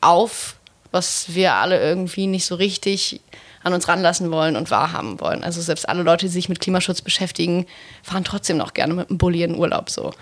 [0.00, 0.56] auf,
[0.90, 3.20] was wir alle irgendwie nicht so richtig
[3.62, 5.42] an uns ranlassen wollen und wahrhaben wollen.
[5.44, 7.66] Also selbst alle Leute, die sich mit Klimaschutz beschäftigen,
[8.02, 10.12] fahren trotzdem noch gerne mit einem Bulli in Urlaub so.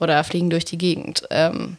[0.00, 1.24] Oder fliegen durch die Gegend.
[1.30, 1.76] Ähm,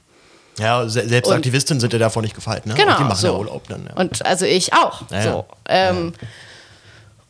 [0.60, 2.66] ja, se selbst Und- Aktivisten sind ja davon nicht gefeit.
[2.68, 2.76] Ne?
[2.76, 2.92] Genau.
[2.92, 3.28] Und die machen so.
[3.28, 3.86] ja Urlaub dann.
[3.88, 3.94] Ja.
[3.96, 5.02] Und also ich auch.
[5.10, 5.46] Ja, so.
[5.68, 6.14] Ähm,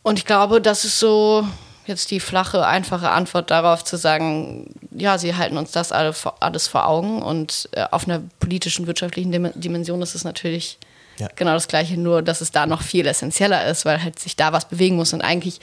[0.02, 1.46] Und ich glaube, das ist so
[1.86, 6.86] jetzt die flache, einfache Antwort darauf zu sagen, ja, sie halten uns das alles vor
[6.86, 10.78] Augen und äh, auf einer politischen, wirtschaftlichen Dim Dimension ist es natürlich
[11.18, 11.28] Ja.
[11.34, 14.52] genau das Gleiche, nur dass es da noch viel essentieller ist, weil halt sich da
[14.52, 15.60] was bewegen muss und eigentlich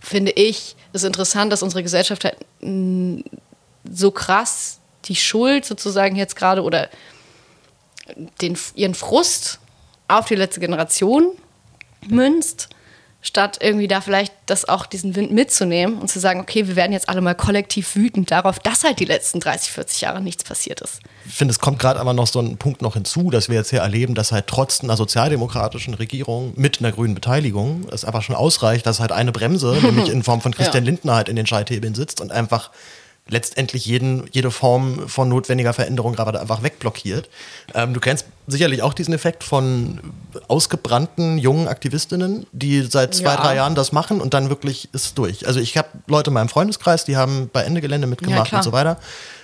[0.00, 2.36] finde ich es interessant, dass unsere Gesellschaft halt
[3.90, 6.88] so krass die Schuld sozusagen jetzt gerade oder
[8.40, 9.58] den, ihren Frust
[10.08, 11.30] auf die letzte Generation
[12.06, 12.68] münzt,
[13.24, 16.92] statt irgendwie da vielleicht das auch diesen Wind mitzunehmen und zu sagen, okay, wir werden
[16.92, 20.82] jetzt alle mal kollektiv wütend darauf, dass halt die letzten 30, 40 Jahre nichts passiert
[20.82, 21.00] ist.
[21.26, 23.70] Ich finde, es kommt gerade aber noch so ein Punkt noch hinzu, dass wir jetzt
[23.70, 28.36] hier erleben, dass halt trotz einer sozialdemokratischen Regierung mit einer grünen Beteiligung es einfach schon
[28.36, 30.90] ausreicht, dass halt eine Bremse, nämlich in Form von Christian Ja.
[30.90, 32.70] Lindner halt in den Schalthebeln sitzt und einfach
[33.28, 37.30] letztendlich jeden, jede Form von notwendiger Veränderung gerade einfach wegblockiert.
[37.74, 39.98] Ähm, du kennst sicherlich auch diesen Effekt von
[40.48, 43.36] ausgebrannten jungen Aktivistinnen, die seit zwei, Ja.
[43.40, 45.46] drei Jahren das machen und dann wirklich ist es durch.
[45.46, 48.60] Also ich habe Leute in meinem Freundeskreis, die haben bei Ende Gelände mitgemacht klar.
[48.60, 48.98] und so weiter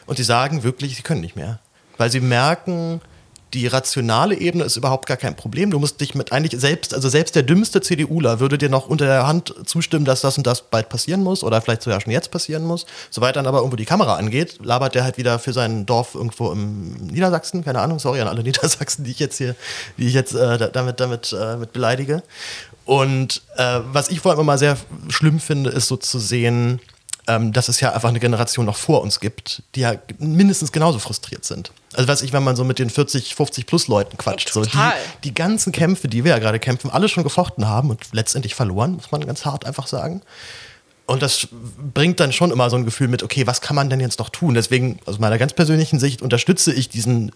[0.07, 1.59] und die sagen wirklich, sie können nicht mehr.
[1.97, 3.01] Weil sie merken,
[3.55, 5.71] die rationale Ebene ist überhaupt gar kein Problem.
[5.71, 9.07] Du musst dich mit eigentlich selbst, also selbst der dümmste CDUler würde dir noch unter
[9.07, 12.31] der Hand zustimmen, dass das und das bald passieren muss oder vielleicht sogar schon jetzt
[12.31, 12.87] passieren muss.
[13.11, 16.53] Sobald dann aber irgendwo die Kamera angeht, labert der halt wieder für sein Dorf irgendwo
[16.53, 19.57] im Niedersachsen, keine Ahnung, sorry an alle Niedersachsen, die ich jetzt hier,
[19.99, 22.23] die ich jetzt äh, da- damit, damit äh, mit beleidige.
[22.85, 24.77] Und äh, was ich vor allem immer sehr
[25.09, 26.81] schlimm finde, ist so zu sehen,
[27.27, 30.99] ähm, dass es ja einfach eine Generation noch vor uns gibt, die ja mindestens genauso
[30.99, 31.73] frustriert sind.
[31.95, 34.79] Also weiß ich, wenn man so mit den 40, 50 plus Leuten quatscht, so die,
[35.25, 38.93] die ganzen Kämpfe, die wir ja gerade kämpfen, alle schon gefochten haben und letztendlich verloren,
[38.93, 40.23] muss man ganz hart einfach sagen.
[41.11, 41.49] Und das
[41.93, 44.29] bringt dann schon immer so ein Gefühl mit, okay, was kann man denn jetzt noch
[44.29, 44.55] tun?
[44.55, 47.33] Deswegen, aus meiner ganz persönlichen Sicht, unterstütze ich diesen,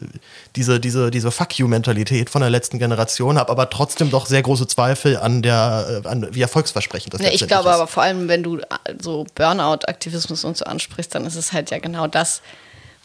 [0.54, 5.16] diese, diese, diese Fuck-You-Mentalität von der letzten Generation, habe aber trotzdem doch sehr große Zweifel
[5.16, 7.74] an der, äh, an wie erfolgsversprechend das Ja, ich glaube ist.
[7.74, 8.64] aber vor allem, wenn du äh,
[9.02, 12.42] so Burnout-Aktivismus und so ansprichst, dann ist es halt ja genau das,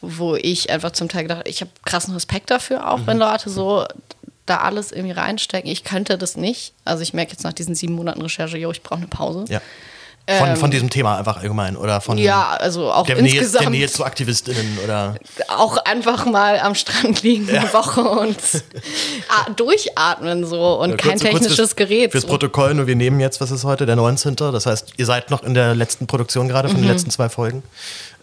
[0.02, 3.08] wo ich einfach zum Teil gedacht ich habe krassen Respekt dafür, auch Mhm.
[3.08, 3.86] wenn Leute so
[4.46, 5.70] da alles irgendwie reinstecken.
[5.72, 6.74] Ich könnte das nicht.
[6.86, 9.46] Also ich merke jetzt nach diesen sieben Monaten Recherche, jo, ich brauche eine Pause.
[9.50, 9.62] Ja.
[10.38, 13.64] Von, von diesem Thema einfach allgemein oder von Ähm, Ja, also auch der, Nähe, insgesamt
[13.64, 15.16] der Nähe zu AktivistInnen oder
[15.48, 18.38] auch einfach mal am Strand liegen eine Woche und
[19.56, 22.12] durchatmen so und Ja, kein technisches fürs, Gerät.
[22.12, 22.28] Fürs so.
[22.30, 24.36] Protokoll, nur wir nehmen jetzt, was ist heute, der 19.
[24.36, 26.74] Das heißt, ihr seid noch in der letzten Produktion gerade Mhm.
[26.74, 27.64] von den letzten zwei Folgen.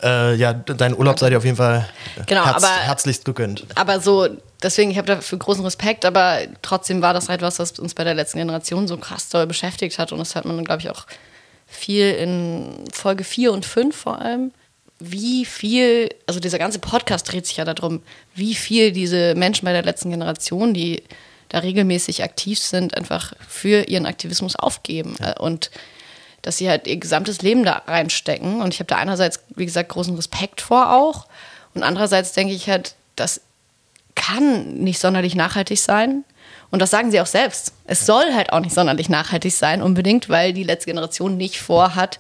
[0.03, 1.89] Äh, ja, dein Urlaub seid ihr auf jeden Fall
[2.27, 3.65] Genau, herz, aber- herzlichst gegönnt.
[3.77, 4.29] aber so,
[4.63, 8.05] deswegen, ich habe dafür großen Respekt, aber trotzdem war das halt was, was uns bei
[8.05, 10.13] der letzten Generation so krass doll beschäftigt hat.
[10.13, 11.07] Und das hat man, glaube ich, auch
[11.67, 14.53] viel in Folge 4 und 5 vor allem.
[14.99, 18.03] Wie viel, also dieser ganze Podcast dreht sich ja darum,
[18.35, 21.03] wie viel diese Menschen bei der letzten Generation, die
[21.49, 25.17] da regelmäßig aktiv sind, einfach für ihren Aktivismus aufgeben.
[25.21, 25.71] Äh, Und
[26.43, 28.63] dass sie halt ihr gesamtes Leben da reinstecken.
[28.63, 31.27] Und ich habe da einerseits, wie gesagt, großen Respekt vor auch.
[31.75, 33.41] Und andererseits denke ich halt, das
[34.15, 36.25] kann nicht sonderlich nachhaltig sein.
[36.71, 37.73] Und das sagen sie auch selbst.
[37.85, 42.19] Es soll halt auch nicht sonderlich nachhaltig sein, unbedingt, weil die letzte Generation nicht vorhat,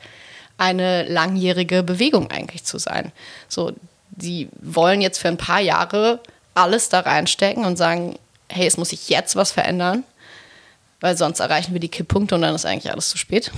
[0.58, 3.12] eine langjährige Bewegung eigentlich zu sein.
[3.48, 3.72] So,
[4.10, 6.20] die wollen jetzt für ein paar Jahre
[6.54, 10.04] alles da reinstecken und sagen, hey, es muss sich jetzt was verändern,
[11.00, 13.50] weil sonst erreichen wir die Kipppunkte und dann ist eigentlich alles zu spät.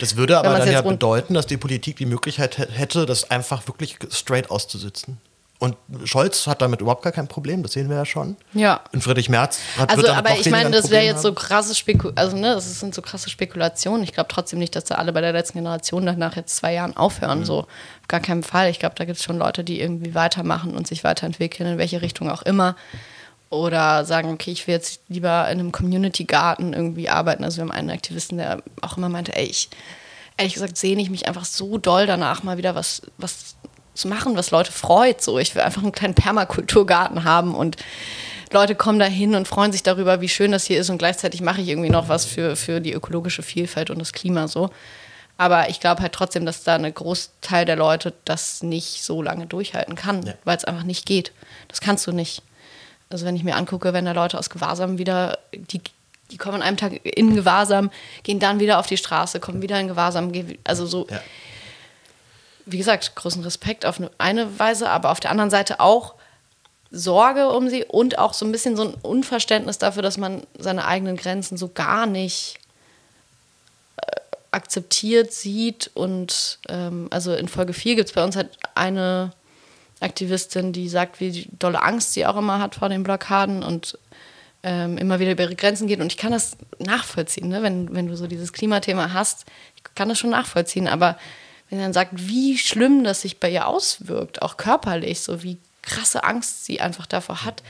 [0.00, 3.68] Das würde aber dann ja bedeuten, dass die Politik die Möglichkeit hä- hätte, das einfach
[3.68, 5.18] wirklich straight auszusitzen.
[5.62, 8.36] Und Scholz hat damit überhaupt gar kein Problem, das sehen wir ja schon.
[8.52, 8.80] Ja.
[8.92, 12.18] Und Friedrich Merz hat Also, aber ich meine, ein das wäre jetzt so krasse Spekulationen,
[12.18, 14.02] also ne, das sind so krasse Spekulationen.
[14.02, 16.96] Ich glaube trotzdem nicht, dass da alle bei der letzten Generation nach jetzt zwei Jahren
[16.96, 17.38] aufhören.
[17.38, 17.44] Mhm.
[17.44, 18.70] So, auf gar keinen Fall.
[18.70, 22.02] Ich glaube, da gibt es schon Leute, die irgendwie weitermachen und sich weiterentwickeln, in welche
[22.02, 22.74] Richtung auch immer.
[23.48, 27.44] Oder sagen, okay, ich will jetzt lieber in einem Community-Garten irgendwie arbeiten.
[27.44, 29.70] Also wir haben einen Aktivisten, der auch immer meinte, ey, ich,
[30.36, 33.54] ehrlich gesagt, sehne ich mich einfach so doll danach, mal wieder was, was
[33.94, 35.22] zu machen, was Leute freut.
[35.22, 37.76] So, ich will einfach einen kleinen Permakulturgarten haben und
[38.52, 41.40] Leute kommen da hin und freuen sich darüber, wie schön das hier ist und gleichzeitig
[41.40, 44.70] mache ich irgendwie noch was für, für die ökologische Vielfalt und das Klima so.
[45.38, 49.46] Aber ich glaube halt trotzdem, dass da ein Großteil der Leute das nicht so lange
[49.46, 50.34] durchhalten kann, ja.
[50.44, 51.32] weil es einfach nicht geht.
[51.68, 52.42] Das kannst du nicht.
[53.08, 55.80] Also wenn ich mir angucke, wenn da Leute aus Gewahrsam wieder, die,
[56.30, 57.90] die kommen an einem Tag in Gewahrsam,
[58.22, 60.32] gehen dann wieder auf die Straße, kommen wieder in Gewahrsam,
[60.64, 61.06] also so.
[61.10, 61.20] Ja.
[62.64, 66.14] Wie gesagt, großen Respekt auf eine Weise, aber auf der anderen Seite auch
[66.92, 70.84] Sorge um sie und auch so ein bisschen so ein Unverständnis dafür, dass man seine
[70.84, 72.58] eigenen Grenzen so gar nicht
[73.96, 74.16] äh,
[74.50, 75.90] akzeptiert, sieht.
[75.94, 79.32] Und ähm, also in Folge 4 gibt es bei uns halt eine
[80.00, 83.98] Aktivistin, die sagt, wie dolle Angst sie auch immer hat vor den Blockaden und
[84.62, 86.00] ähm, immer wieder über ihre Grenzen geht.
[86.00, 87.62] Und ich kann das nachvollziehen, ne?
[87.62, 89.46] wenn, wenn du so dieses Klimathema hast.
[89.76, 91.16] Ich kann das schon nachvollziehen, aber
[91.72, 95.56] wenn sie dann sagt, wie schlimm das sich bei ihr auswirkt, auch körperlich, so wie
[95.80, 97.62] krasse Angst sie einfach davor hat,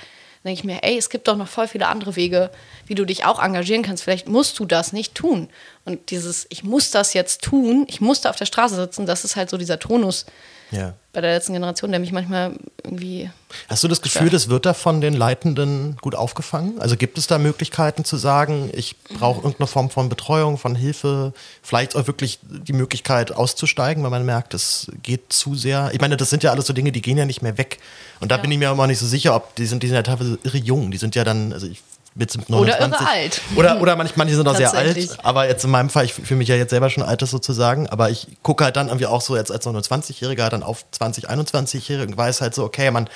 [0.43, 2.51] dann denke ich mir, ey, es gibt doch noch voll viele andere Wege,
[2.89, 4.03] wie du dich auch engagieren kannst.
[4.03, 5.49] Vielleicht musst du das nicht tun.
[5.85, 9.25] Und dieses, ich muss das jetzt tun, ich muss da auf der Straße sitzen, das
[9.25, 10.27] ist halt so dieser Tonus,
[10.73, 10.95] ja.
[11.13, 13.31] bei der letzten Generation, der mich manchmal irgendwie.
[13.69, 14.33] Hast du das Gefühl, stört.
[14.33, 16.81] das wird da von den Leitenden gut aufgefangen?
[16.81, 21.33] Also gibt es da Möglichkeiten zu sagen, ich brauche irgendeine Form von Betreuung, von Hilfe,
[21.63, 25.91] vielleicht auch wirklich die Möglichkeit auszusteigen, weil man merkt, es geht zu sehr.
[25.93, 27.79] Ich meine, das sind ja alles so Dinge, die gehen ja nicht mehr weg.
[28.21, 28.43] Und da ja.
[28.43, 30.39] bin ich mir auch mal nicht so sicher, ob die sind, die sind ja teilweise
[30.43, 30.91] irre jung.
[30.91, 31.83] Die sind ja dann, also ich
[32.15, 32.53] mit 29.
[32.53, 33.41] Oder irre alt.
[33.57, 35.19] Oder, oder manche, manche sind auch sehr alt.
[35.23, 37.89] Aber jetzt in meinem Fall, ich fühle mich ja jetzt selber schon alt, sozusagen.
[37.89, 42.13] Aber ich gucke halt dann irgendwie auch so jetzt als 29-Jähriger dann auf 20, 21-Jährige
[42.13, 43.09] und weiß halt so, okay, man,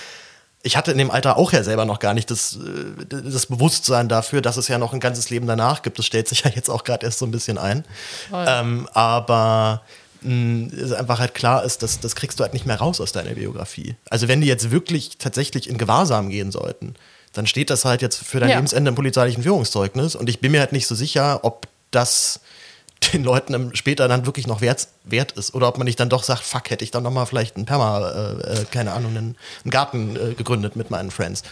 [0.62, 4.08] ich hatte in dem Alter auch ja selber noch gar nicht das, äh, das Bewusstsein
[4.08, 5.98] dafür, dass es ja noch ein ganzes Leben danach gibt.
[5.98, 7.84] Das stellt sich ja jetzt auch gerade erst so ein bisschen ein.
[8.32, 9.82] Ähm, aber
[10.24, 13.34] es einfach halt klar ist, dass das kriegst du halt nicht mehr raus aus deiner
[13.34, 13.94] Biografie.
[14.10, 16.94] Also wenn die jetzt wirklich tatsächlich in Gewahrsam gehen sollten,
[17.36, 18.56] dann steht das halt jetzt für dein ja.
[18.56, 20.14] Lebensende im polizeilichen Führungszeugnis.
[20.14, 22.40] Und ich bin mir halt nicht so sicher, ob das
[23.12, 25.54] den Leuten später dann wirklich noch wert, wert ist.
[25.54, 28.08] Oder ob man nicht dann doch sagt, fuck, hätte ich dann nochmal vielleicht einen Perma,
[28.08, 31.42] äh, äh, keine Ahnung, einen, einen Garten äh, gegründet mit meinen Friends.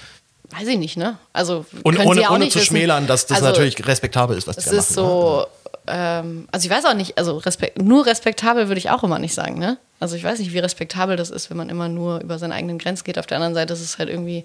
[0.50, 1.18] Weiß ich nicht, ne?
[1.32, 2.66] Also und ohne, ohne zu wissen.
[2.66, 4.78] schmälern, dass das also, natürlich respektabel ist, was die da machen.
[4.78, 5.46] Es ist so, ne?
[5.86, 9.34] ähm, also ich weiß auch nicht, also respekt, nur respektabel würde ich auch immer nicht
[9.34, 9.78] sagen, ne?
[10.00, 12.78] Also ich weiß nicht, wie respektabel das ist, wenn man immer nur über seine eigenen
[12.78, 13.18] Grenzen geht.
[13.18, 14.44] Auf der anderen Seite ist es halt irgendwie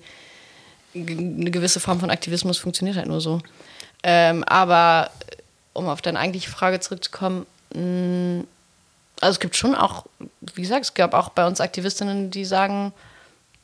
[0.96, 3.42] eine gewisse Form von Aktivismus funktioniert halt nur so.
[4.04, 5.12] Ähm, aber
[5.74, 8.48] um auf deine eigentliche Frage zurückzukommen, mh, mm,
[9.22, 10.06] also es gibt schon auch,
[10.54, 12.94] wie gesagt, es gab auch bei uns Aktivistinnen, die sagen,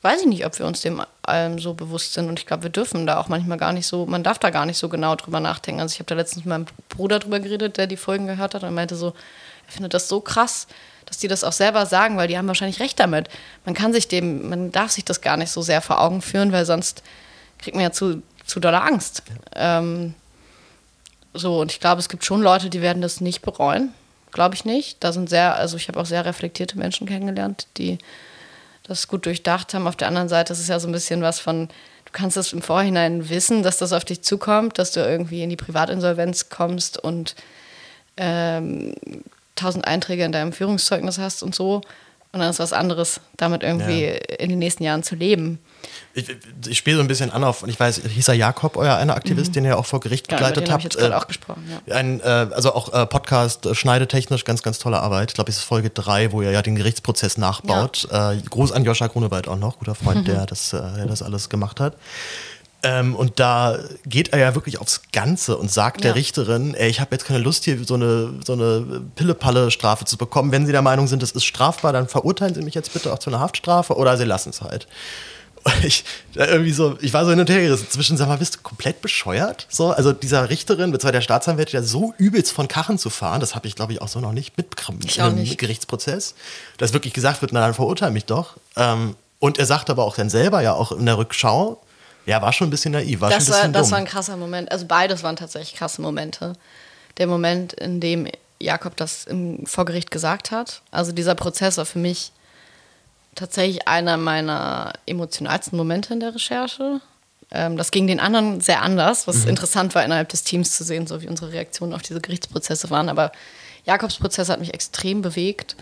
[0.01, 2.27] weiß ich nicht, ob wir uns dem allem so bewusst sind.
[2.27, 4.65] Und ich glaube, wir dürfen da auch manchmal gar nicht so, man darf da gar
[4.65, 5.81] nicht so genau drüber nachdenken.
[5.81, 8.63] Also ich habe da letztens mit meinem Bruder drüber geredet, der die Folgen gehört hat
[8.63, 9.13] und meinte so,
[9.65, 10.67] er findet das so krass,
[11.05, 13.29] dass die das auch selber sagen, weil die haben wahrscheinlich recht damit.
[13.65, 16.51] Man kann sich dem, man darf sich das gar nicht so sehr vor Augen führen,
[16.51, 17.03] weil sonst
[17.59, 19.23] kriegt man ja zu, zu doller Angst.
[19.55, 19.79] Ja.
[19.79, 20.13] Ähm,
[21.33, 23.93] so, und ich glaube, es gibt schon Leute, die werden das nicht bereuen.
[24.31, 25.03] Glaube ich nicht.
[25.03, 27.97] Da sind sehr, also ich habe auch sehr reflektierte Menschen kennengelernt, die
[28.83, 29.87] das gut durchdacht haben.
[29.87, 32.53] Auf der anderen Seite ist es ja so ein bisschen was von, du kannst das
[32.53, 36.97] im Vorhinein wissen, dass das auf dich zukommt, dass du irgendwie in die Privatinsolvenz kommst
[36.97, 37.35] und
[38.17, 38.95] ähm,
[39.55, 41.81] tausend Einträge in deinem Führungszeugnis hast und so.
[42.35, 44.35] Und dann ist was anderes, damit irgendwie ja.
[44.39, 45.57] in den nächsten Jahren zu leben.
[46.13, 46.27] Ich,
[46.67, 49.15] ich spiele so ein bisschen an auf, und ich weiß, hieß er Jakob, euer einer
[49.15, 49.53] Aktivist, mhm.
[49.53, 50.83] den ihr auch vor Gericht ja, begleitet habt.
[50.83, 51.95] Ich jetzt äh, auch gesprochen, ja.
[51.95, 55.31] Ein, äh, also auch äh, Podcast, äh, schneidetechnisch, ganz, ganz tolle Arbeit.
[55.31, 58.05] Ich glaube, es ist Folge 3, wo ihr ja den Gerichtsprozess nachbaut.
[58.11, 58.33] Ja.
[58.33, 60.25] Äh, Gruß an Joscha Grunewald auch noch, guter Freund, mhm.
[60.33, 61.95] der, das, äh, der das alles gemacht hat.
[62.85, 66.03] Ähm, und da geht er ja wirklich aufs Ganze und sagt ja.
[66.03, 70.17] der Richterin, ey, ich habe jetzt keine Lust hier so eine, so eine Pille-Palle-Strafe zu
[70.17, 70.51] bekommen.
[70.51, 73.17] Wenn Sie der Meinung sind, das ist strafbar, dann verurteilen Sie mich jetzt bitte auch
[73.17, 74.87] zu einer Haftstrafe oder Sie lassen es halt.
[75.63, 77.87] Und ich, irgendwie so, ich war so hin und her gerissen.
[77.89, 79.65] Zwischen, sag mal, bist du komplett bescheuert?
[79.67, 83.55] So, also dieser Richterin, beziehungsweise der Staatsanwältin, ja so übelst von Kachen zu fahren, das
[83.55, 85.57] habe ich, glaube ich, auch so noch nicht mitbekommen ich einem nicht.
[85.57, 86.35] Gerichtsprozess.
[86.77, 88.57] Dass wirklich gesagt wird, na dann verurteile mich doch.
[88.75, 91.81] Ähm, und er sagt aber auch dann selber ja auch in der Rückschau,
[92.25, 94.05] ja, war schon ein bisschen naiv, war das schon ein bisschen war, Das war ein
[94.05, 94.71] krasser Moment.
[94.71, 96.53] Also beides waren tatsächlich krasse Momente.
[97.17, 98.27] Der Moment, in dem
[98.59, 100.81] Jakob das im Vorgericht gesagt hat.
[100.91, 102.31] Also dieser Prozess war für mich
[103.35, 107.01] tatsächlich einer meiner emotionalsten Momente in der Recherche.
[107.51, 109.49] Ähm, das ging den anderen sehr anders, was mhm.
[109.49, 113.09] interessant war, innerhalb des Teams zu sehen, so wie unsere Reaktionen auf diese Gerichtsprozesse waren.
[113.09, 113.31] Aber
[113.85, 115.75] Jakobs Prozess hat mich extrem bewegt.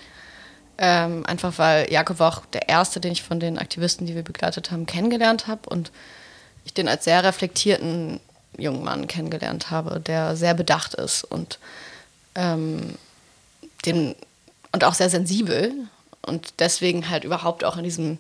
[0.78, 4.24] Ähm, einfach weil Jakob war auch der erste, den ich von den Aktivisten, die wir
[4.24, 5.70] begleitet haben, kennengelernt habe.
[5.70, 5.92] Und
[6.66, 8.20] ich den als sehr reflektierten
[8.58, 11.60] jungen Mann kennengelernt habe, der sehr bedacht ist und,
[12.36, 12.96] ähm,
[13.86, 14.16] den,
[14.72, 15.74] und auch sehr sensibel.
[16.26, 18.18] und deswegen halt überhaupt auch in diesem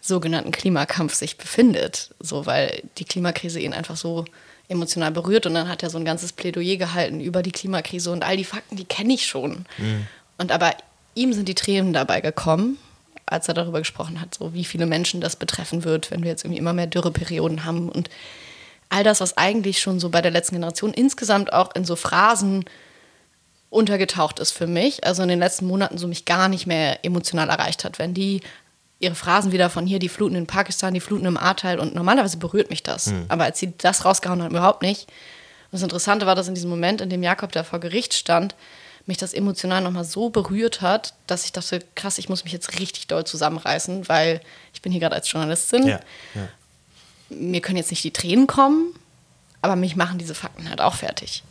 [0.00, 2.10] sogenannten Klimakampf sich befindet.
[2.18, 4.24] So, weil die Klimakrise ihn einfach so
[4.68, 8.24] emotional berührt und dann hat er so ein ganzes Plädoyer gehalten über die Klimakrise und
[8.24, 9.66] all die Fakten, die kenne ich schon.
[9.78, 10.06] Mhm.
[10.38, 10.74] Und aber
[11.14, 12.78] ihm sind die Tränen dabei gekommen,
[13.32, 16.44] als er darüber gesprochen hat, so wie viele Menschen das betreffen wird, wenn wir jetzt
[16.44, 18.08] irgendwie immer mehr Dürreperioden haben und
[18.88, 22.64] all das, was eigentlich schon so bei der letzten Generation insgesamt auch in so Phrasen
[23.70, 27.48] untergetaucht ist für mich, also in den letzten Monaten so mich gar nicht mehr emotional
[27.48, 28.42] erreicht hat, wenn die
[28.98, 32.36] ihre Phrasen wieder von hier, die Fluten in Pakistan, die Fluten im Ahrteil und normalerweise
[32.36, 33.08] berührt mich das.
[33.08, 33.24] Mhm.
[33.28, 35.08] Aber als sie das rausgehauen haben, überhaupt nicht.
[35.08, 38.54] Und das Interessante war, dass in diesem Moment, in dem Jakob da vor Gericht stand,
[39.06, 42.78] mich das emotional nochmal so berührt hat, dass ich dachte, krass, ich muss mich jetzt
[42.78, 44.40] richtig doll zusammenreißen, weil
[44.72, 45.86] ich bin hier gerade als Journalistin.
[45.86, 46.00] Ja,
[46.34, 46.48] ja.
[47.30, 48.94] Mir können jetzt nicht die Tränen kommen,
[49.60, 51.42] aber mich machen diese Fakten halt auch fertig.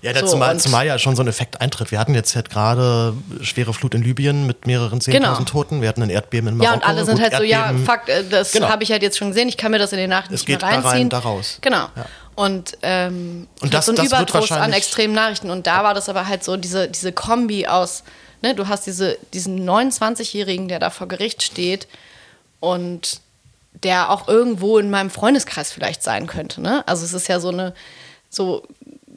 [0.00, 1.90] Ja, so, zumal, zumal ja schon so ein Effekt eintritt.
[1.90, 5.34] Wir hatten jetzt halt gerade schwere Flut in Libyen mit mehreren 10.000 genau.
[5.42, 5.82] Toten.
[5.82, 6.72] Wir hatten ein Erdbeben in Marokko.
[6.72, 7.78] Ja, und alle sind Gut, halt Erdbeben.
[7.78, 8.68] so, ja, Fakt, äh, das genau.
[8.68, 9.48] habe ich halt jetzt schon gesehen.
[9.48, 10.82] Ich kann mir das in den Nachrichten es geht reinziehen.
[10.82, 11.58] Da rein, da raus.
[11.60, 11.88] Genau.
[11.96, 12.06] Ja.
[12.38, 15.50] Und, ähm, und das, so ein Überdruss an extremen Nachrichten.
[15.50, 18.04] Und da war das aber halt so diese, diese Kombi aus,
[18.42, 21.88] ne, du hast diese, diesen 29-Jährigen, der da vor Gericht steht
[22.60, 23.20] und
[23.82, 26.60] der auch irgendwo in meinem Freundeskreis vielleicht sein könnte.
[26.60, 26.86] Ne?
[26.86, 27.74] Also es ist ja so eine,
[28.30, 28.62] so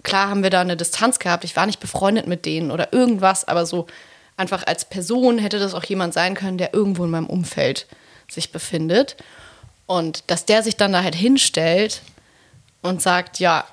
[0.02, 1.44] klar haben wir da eine Distanz gehabt.
[1.44, 3.86] Ich war nicht befreundet mit denen oder irgendwas, aber so
[4.36, 7.86] einfach als Person hätte das auch jemand sein können, der irgendwo in meinem Umfeld
[8.28, 9.16] sich befindet.
[9.86, 12.02] Und dass der sich dann da halt hinstellt
[12.82, 13.66] und sagt, ja,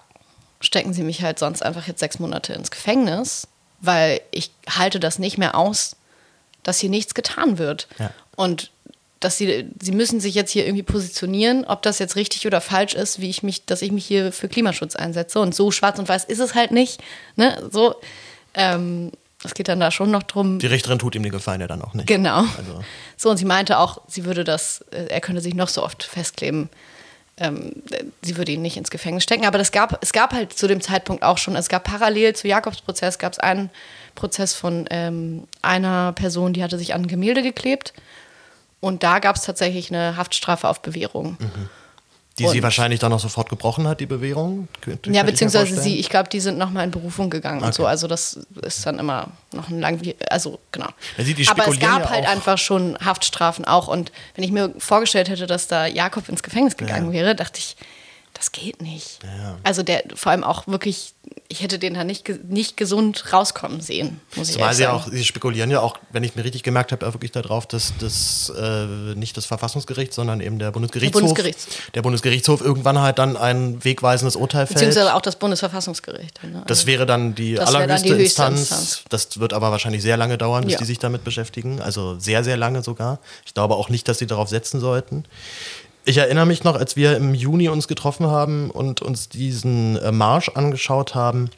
[0.60, 3.48] stecken Sie mich halt sonst einfach jetzt sechs Monate ins Gefängnis,
[3.80, 5.96] weil ich halte das nicht mehr aus,
[6.62, 7.88] dass hier nichts getan wird.
[7.98, 8.10] Ja.
[8.36, 8.70] Und
[9.20, 12.94] dass sie, sie müssen sich jetzt hier irgendwie positionieren, ob das jetzt richtig oder falsch
[12.94, 15.40] ist, wie ich mich, dass ich mich hier für Klimaschutz einsetze.
[15.40, 17.00] Und so schwarz und weiß ist es halt nicht.
[17.34, 17.68] Ne?
[17.70, 17.96] So,
[18.54, 19.10] ähm,
[19.44, 20.58] es geht dann da schon noch drum.
[20.58, 22.06] Die Richterin tut ihm den Gefallen ja dann auch nicht.
[22.06, 22.40] Genau.
[22.40, 22.84] Also.
[23.16, 26.04] So, und sie meinte auch, sie würde das, äh, er könnte sich noch so oft
[26.04, 26.68] festkleben.
[27.40, 27.82] Ähm,
[28.22, 29.46] sie würde ihn nicht ins Gefängnis stecken.
[29.46, 32.48] Aber das gab, es gab halt zu dem Zeitpunkt auch schon, es gab parallel zu
[32.48, 33.70] Jakobsprozess, gab es einen
[34.14, 37.92] Prozess von ähm, einer Person, die hatte sich an ein Gemälde geklebt
[38.80, 41.36] und da gab es tatsächlich eine Haftstrafe auf Bewährung.
[41.38, 41.68] Mhm.
[42.38, 44.68] Die und sie wahrscheinlich dann auch sofort gebrochen hat, die Bewährung?
[45.06, 47.66] Ja, beziehungsweise sie, ich glaube, die sind nochmal in Berufung gegangen okay.
[47.66, 47.86] und so.
[47.86, 50.88] Also das ist dann immer noch ein lang, also genau.
[51.16, 53.88] Ja, die, Aber es gab ja halt einfach schon Haftstrafen auch.
[53.88, 57.12] Und wenn ich mir vorgestellt hätte, dass da Jakob ins Gefängnis gegangen ja.
[57.12, 57.76] wäre, dachte ich,
[58.38, 59.18] das geht nicht.
[59.24, 59.58] Ja.
[59.64, 61.14] Also der vor allem auch wirklich,
[61.48, 65.72] ich hätte den da nicht, nicht gesund rauskommen sehen, muss Zumal sie auch, sie spekulieren
[65.72, 69.44] ja auch, wenn ich mir richtig gemerkt habe, wirklich darauf, dass das äh, nicht das
[69.44, 71.90] Verfassungsgericht, sondern eben der Bundesgerichtshof, der, Bundesgerichtshof.
[71.94, 74.78] der Bundesgerichtshof irgendwann halt dann ein wegweisendes Urteil fällt.
[74.78, 76.40] Beziehungsweise auch das Bundesverfassungsgericht.
[76.44, 76.62] Ne?
[76.68, 78.60] Das wäre dann die allerhöchste Instanz.
[78.60, 79.02] Instanz.
[79.08, 80.78] Das wird aber wahrscheinlich sehr lange dauern, bis ja.
[80.78, 81.82] die sich damit beschäftigen.
[81.82, 83.18] Also sehr, sehr lange sogar.
[83.44, 85.24] Ich glaube auch nicht, dass sie darauf setzen sollten.
[86.08, 90.10] Ich erinnere mich noch, als wir im Juni uns getroffen haben und uns diesen äh,
[90.10, 91.50] Marsch angeschaut haben,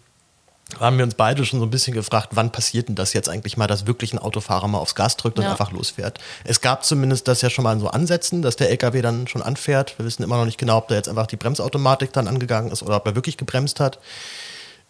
[0.80, 3.56] haben wir uns beide schon so ein bisschen gefragt, wann passiert denn das jetzt eigentlich
[3.56, 5.52] mal, dass wirklich ein Autofahrer mal aufs Gas drückt und ja.
[5.52, 6.18] einfach losfährt.
[6.42, 9.40] Es gab zumindest das ja schon mal in so Ansätzen, dass der LKW dann schon
[9.40, 9.96] anfährt.
[10.00, 12.82] Wir wissen immer noch nicht genau, ob da jetzt einfach die Bremsautomatik dann angegangen ist
[12.82, 14.00] oder ob er wirklich gebremst hat.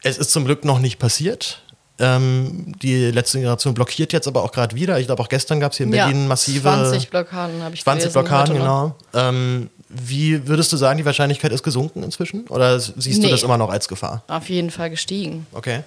[0.02, 1.60] Es ist zum Glück noch nicht passiert.
[2.00, 4.98] Ähm, die letzte Generation blockiert jetzt aber auch gerade wieder.
[4.98, 6.62] Ich glaube, auch gestern gab es hier in Berlin ja, massive.
[6.62, 8.96] 20 Blockaden habe ich 20 gelesen, Blockaden, genau.
[9.12, 12.46] Ähm, wie würdest du sagen, die Wahrscheinlichkeit ist gesunken inzwischen?
[12.46, 14.22] Oder siehst nee, du das immer noch als Gefahr?
[14.28, 15.46] Auf jeden Fall gestiegen.
[15.52, 15.80] Okay.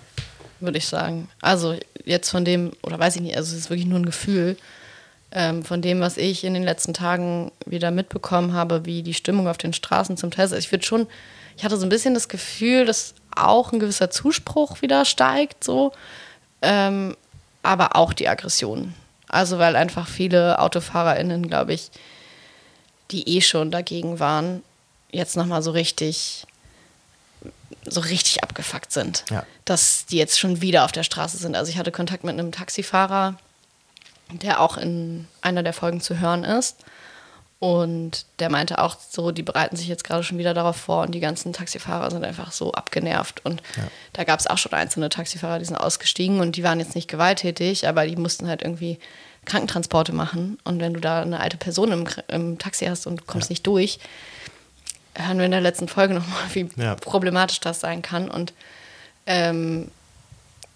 [0.60, 1.30] Würde ich sagen.
[1.42, 4.56] Also jetzt von dem, oder weiß ich nicht, also es ist wirklich nur ein Gefühl.
[5.32, 9.48] Ähm, von dem, was ich in den letzten Tagen wieder mitbekommen habe, wie die Stimmung
[9.48, 10.54] auf den Straßen zum Teil ist.
[10.54, 11.08] Ich würde schon,
[11.58, 15.94] ich hatte so ein bisschen das Gefühl, dass auch ein gewisser Zuspruch wieder steigt, so.
[16.62, 17.16] Ähm,
[17.62, 18.94] aber auch die Aggression.
[19.28, 21.90] Also, weil einfach viele AutofahrerInnen, glaube ich,
[23.12, 24.64] die eh schon dagegen waren,
[25.12, 26.46] jetzt nochmal so richtig,
[27.86, 29.26] so richtig abgefuckt sind.
[29.30, 29.46] Ja.
[29.66, 31.56] Dass die jetzt schon wieder auf der Straße sind.
[31.56, 33.36] Also, ich hatte Kontakt mit einem Taxifahrer,
[34.32, 36.78] der auch in einer der Folgen zu hören ist.
[37.64, 41.16] Und der meinte auch so, die bereiten sich jetzt gerade schon wieder darauf vor und
[41.16, 43.46] die ganzen Taxifahrer sind einfach so abgenervt.
[43.46, 43.84] Und ja.
[44.12, 47.08] da gab es auch schon einzelne Taxifahrer, die sind ausgestiegen und die waren jetzt nicht
[47.08, 49.00] gewalttätig, aber die mussten halt irgendwie
[49.46, 50.58] Krankentransporte machen.
[50.66, 53.54] Und wenn du da eine alte Person im, im Taxi hast und kommst ja.
[53.54, 54.00] nicht durch,
[55.16, 56.96] hören wir in der letzten Folge nochmal, wie ja.
[56.96, 58.30] problematisch das sein kann.
[58.30, 58.52] Und
[59.26, 59.90] ähm,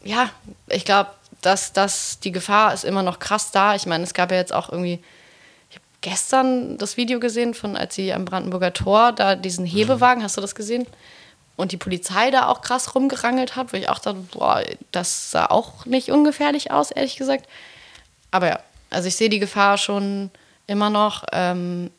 [0.06, 0.30] ja,
[0.70, 1.10] ich glaube,
[1.42, 3.76] dass, dass die Gefahr ist immer noch krass da.
[3.76, 5.04] Ich meine, es gab ja jetzt auch irgendwie
[6.02, 10.42] gestern das Video gesehen, von als sie am Brandenburger Tor da diesen Hebewagen, hast du
[10.42, 10.86] das gesehen?
[11.56, 15.48] Und die Polizei da auch krass rumgerangelt hat, wo ich auch dachte, boah, das sah
[15.48, 17.48] auch nicht ungefährlich aus, ehrlich gesagt.
[18.30, 18.60] Aber ja,
[18.92, 20.30] Also ich sehe die Gefahr schon
[20.68, 21.26] immer noch.
[21.32, 21.90] Ähm,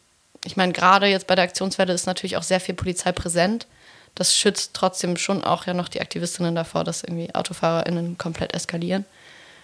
[0.45, 3.67] ich meine, gerade jetzt bei der Aktionswelle ist natürlich auch sehr viel Polizei präsent.
[4.15, 9.05] Das schützt trotzdem schon auch ja noch die Aktivistinnen davor, dass irgendwie AutofahrerInnen komplett eskalieren.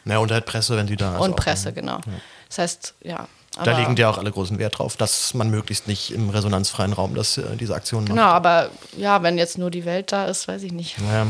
[0.05, 2.01] Ja, und halt Presse, wenn die da Und Presse, genau.
[2.49, 3.29] Das heißt, ja.
[3.63, 7.15] Da legen die auch alle großen Wert drauf, dass man möglichst nicht im resonanzfreien Raum
[7.15, 10.63] das, äh, diese Aktionen Genau, aber ja, wenn jetzt nur die Welt da ist, weiß
[10.65, 10.97] ich nicht.
[10.99, 11.27] Ja.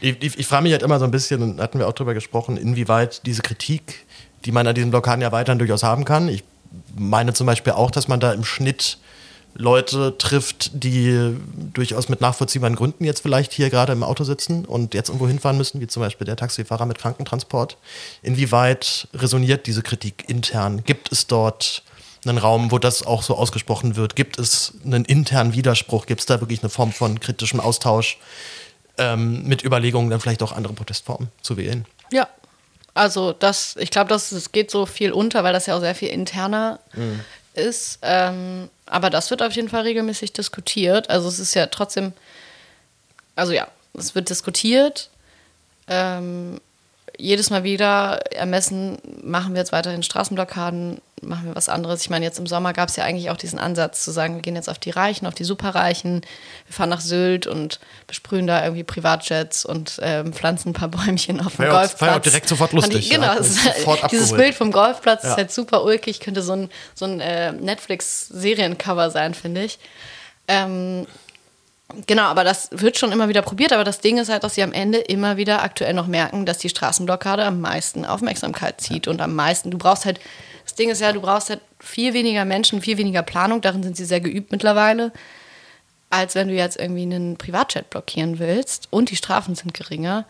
[0.00, 2.14] Ich, ich, ich frage mich halt immer so ein bisschen, und hatten wir auch drüber
[2.14, 4.06] gesprochen, inwieweit diese Kritik,
[4.44, 6.28] die man an diesen Blockaden ja weiterhin durchaus haben kann.
[6.28, 6.44] Ich
[6.96, 8.98] meine zum Beispiel auch, dass man da im Schnitt
[9.58, 11.36] Leute trifft, die
[11.72, 15.56] durchaus mit nachvollziehbaren Gründen jetzt vielleicht hier gerade im Auto sitzen und jetzt irgendwo hinfahren
[15.56, 17.76] müssen, wie zum Beispiel der Taxifahrer mit Krankentransport.
[18.22, 20.84] Inwieweit resoniert diese Kritik intern?
[20.84, 21.82] Gibt es dort
[22.26, 24.16] einen Raum, wo das auch so ausgesprochen wird?
[24.16, 26.06] Gibt es einen internen Widerspruch?
[26.06, 28.18] Gibt es da wirklich eine Form von kritischem Austausch
[28.98, 31.86] ähm, mit Überlegungen, dann vielleicht auch andere Protestformen zu wählen?
[32.12, 32.28] Ja,
[32.94, 35.94] also das, ich glaube, das, das geht so viel unter, weil das ja auch sehr
[35.94, 37.20] viel interner mhm.
[37.54, 37.98] ist.
[38.02, 41.10] Ähm, aber das wird auf jeden Fall regelmäßig diskutiert.
[41.10, 42.12] Also es ist ja trotzdem,
[43.34, 45.10] also ja, es wird diskutiert.
[45.88, 46.60] Ähm,
[47.18, 52.02] jedes Mal wieder ermessen, machen wir jetzt weiterhin Straßenblockaden, machen wir was anderes.
[52.02, 54.42] Ich meine, jetzt im Sommer gab es ja eigentlich auch diesen Ansatz zu sagen, wir
[54.42, 56.20] gehen jetzt auf die Reichen, auf die Superreichen,
[56.66, 61.40] wir fahren nach Sylt und besprühen da irgendwie Privatjets und ähm, pflanzen ein paar Bäumchen
[61.40, 62.00] auf dem war Golfplatz.
[62.02, 63.08] War ja auch direkt sofort lustig.
[63.08, 65.30] Die, genau, ja, halt, dieses Bild vom Golfplatz Ja.
[65.30, 69.78] ist halt super ulkig, könnte so ein, so ein äh, Netflix-Seriencover sein, finde ich.
[70.48, 71.06] Ähm,
[72.08, 73.72] Genau, aber das wird schon immer wieder probiert.
[73.72, 76.58] Aber das Ding ist halt, dass sie am Ende immer wieder aktuell noch merken, dass
[76.58, 79.70] die Straßenblockade am meisten Aufmerksamkeit zieht und am meisten.
[79.70, 80.18] Du brauchst halt,
[80.76, 83.60] Ding ist ja, du brauchst halt viel weniger Menschen, viel weniger Planung.
[83.60, 85.12] Darin sind sie sehr geübt mittlerweile,
[86.10, 88.88] als wenn du jetzt irgendwie einen Privatjet blockieren willst.
[88.90, 90.26] Und die Strafen sind geringer.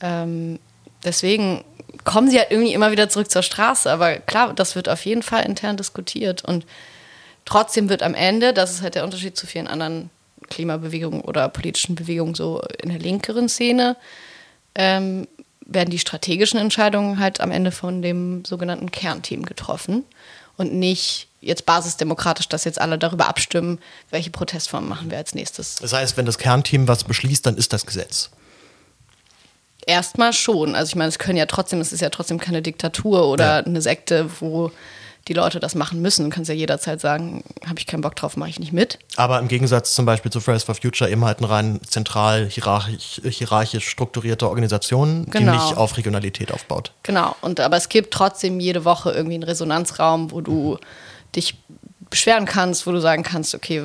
[0.00, 0.58] Ähm,
[1.04, 1.64] deswegen
[2.04, 3.90] kommen sie halt irgendwie immer wieder zurück zur Straße.
[3.90, 6.44] Aber klar, das wird auf jeden Fall intern diskutiert.
[6.44, 6.66] Und
[7.44, 10.10] trotzdem wird am Ende, das ist halt der Unterschied zu vielen anderen
[10.48, 13.96] Klimabewegungen oder politischen Bewegungen so in der linkeren Szene,
[14.74, 15.26] ähm,
[15.74, 20.04] werden die strategischen Entscheidungen halt am Ende von dem sogenannten Kernteam getroffen
[20.56, 23.78] und nicht jetzt basisdemokratisch, dass jetzt alle darüber abstimmen,
[24.10, 25.76] welche Protestformen machen wir als nächstes.
[25.76, 28.30] Das heißt, wenn das Kernteam was beschließt, dann ist das Gesetz.
[29.86, 30.76] Erstmal schon.
[30.76, 33.64] Also ich meine, es können ja trotzdem, es ist ja trotzdem keine Diktatur oder Ja.
[33.64, 34.70] eine Sekte, wo
[35.28, 36.24] die Leute das machen müssen.
[36.24, 38.98] Du kannst ja jederzeit sagen, habe ich keinen Bock drauf, mache ich nicht mit.
[39.16, 43.20] Aber im Gegensatz zum Beispiel zu Fridays for Future eben halt eine rein zentral hierarchisch,
[43.24, 45.52] hierarchisch strukturierte Organisation, Genau.
[45.52, 46.92] die nicht auf Regionalität aufbaut.
[47.04, 47.36] Genau.
[47.40, 50.78] Und aber es gibt trotzdem jede Woche irgendwie einen Resonanzraum, wo du
[51.36, 51.54] dich
[52.10, 53.82] beschweren kannst, wo du sagen kannst, okay,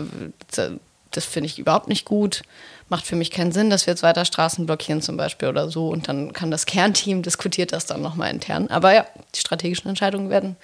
[0.54, 0.72] das-
[1.12, 2.42] das finde ich überhaupt nicht gut,
[2.90, 5.88] macht für mich keinen Sinn, dass wir jetzt weiter Straßen blockieren zum Beispiel oder so.
[5.90, 8.68] Und dann kann das Kernteam diskutiert das dann nochmal intern.
[8.70, 10.58] Aber ja, die strategischen Entscheidungen werden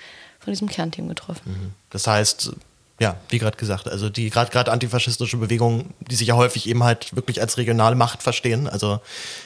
[0.43, 1.73] von diesem Kernteam getroffen.
[1.89, 2.51] Das heißt,
[2.99, 6.83] ja, wie gerade gesagt, also die gerade gerade antifaschistische Bewegungen, die sich ja häufig eben
[6.83, 8.67] halt wirklich als regionale Macht verstehen.
[8.67, 8.99] Also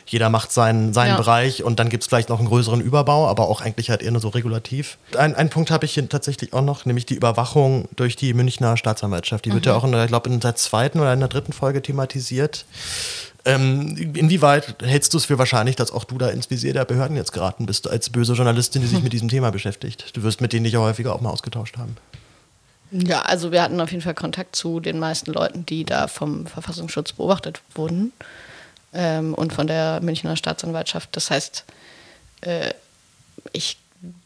[0.05, 1.17] jeder macht seinen, seinen Ja.
[1.17, 4.11] Bereich und dann gibt es vielleicht noch einen größeren Überbau, aber auch eigentlich halt eher
[4.11, 4.97] nur so regulativ.
[5.17, 8.75] Ein, einen Punkt habe ich hier tatsächlich auch noch, nämlich die Überwachung durch die Münchner
[8.75, 9.45] Staatsanwaltschaft.
[9.45, 11.53] Die wird ja auch in der, ich glaube, in der zweiten oder in der dritten
[11.53, 12.65] Folge thematisiert.
[13.47, 17.15] Ähm, inwieweit hältst du es für wahrscheinlich, dass auch du da ins Visier der Behörden
[17.15, 20.17] jetzt geraten bist, als böse Journalistin, die sich mit diesem Thema beschäftigt?
[20.17, 21.95] Du wirst mit denen dich ja häufiger auch mal ausgetauscht haben.
[22.91, 26.45] Ja, also wir hatten auf jeden Fall Kontakt zu den meisten Leuten, die da vom
[26.45, 28.11] Verfassungsschutz beobachtet wurden
[28.93, 31.15] ähm, und von der Münchner Staatsanwaltschaft.
[31.15, 31.63] Das heißt,
[32.41, 32.73] äh,
[33.53, 33.77] ich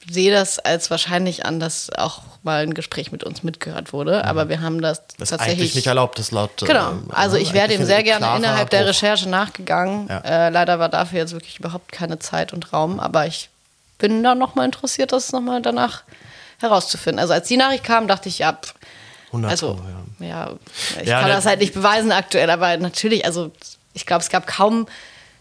[0.09, 4.49] sehe das als wahrscheinlich an, dass auch mal ein Gespräch mit uns mitgehört wurde, aber
[4.49, 5.03] wir haben das, Mhm.
[5.19, 6.51] Das tatsächlich eigentlich nicht erlaubt, das laut.
[6.57, 8.85] Genau, ähm, also ich wäre dem sehr gerne innerhalb der.
[8.85, 10.07] Recherche nachgegangen.
[10.09, 10.19] Ja.
[10.19, 13.49] Äh, leider war dafür jetzt wirklich überhaupt keine Zeit und Raum, aber ich
[13.99, 16.03] bin da nochmal interessiert, das nochmal danach
[16.59, 17.19] herauszufinden.
[17.19, 18.73] Also als die Nachricht kam, dachte ich, ja, pff,
[19.27, 19.83] 100 also Pro,
[20.23, 20.27] ja.
[20.27, 20.51] ja,
[21.01, 23.51] ich Ja, kann ne- das halt nicht beweisen aktuell, aber natürlich, also
[23.93, 24.87] ich glaube, es gab kaum,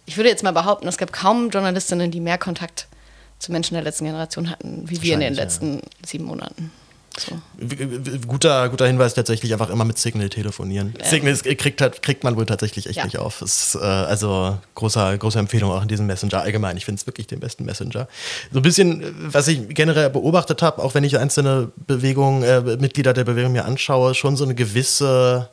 [0.06, 2.86] ich würde jetzt mal behaupten, es gab kaum Journalistinnen, die mehr Kontakt
[3.40, 5.42] zu Menschen der letzten Generation hatten, wie wir in den Wahrscheinlich, ja.
[5.42, 6.70] letzten sieben Monaten.
[7.18, 7.36] So.
[8.28, 10.94] Guter, guter Hinweis tatsächlich einfach immer mit Signal telefonieren.
[11.02, 13.04] Signal ist- kriegt, halt- kriegt man wohl tatsächlich echt Ja.
[13.04, 13.42] nicht auf.
[13.42, 16.76] Ist, äh, also großer, große Empfehlung auch in diesem Messenger allgemein.
[16.76, 18.06] Ich finde es wirklich den besten Messenger.
[18.52, 23.12] So ein bisschen, was ich generell beobachtet habe, auch wenn ich einzelne Bewegungen, äh, Mitglieder
[23.12, 25.48] der Bewegung mir anschaue, schon so eine gewisse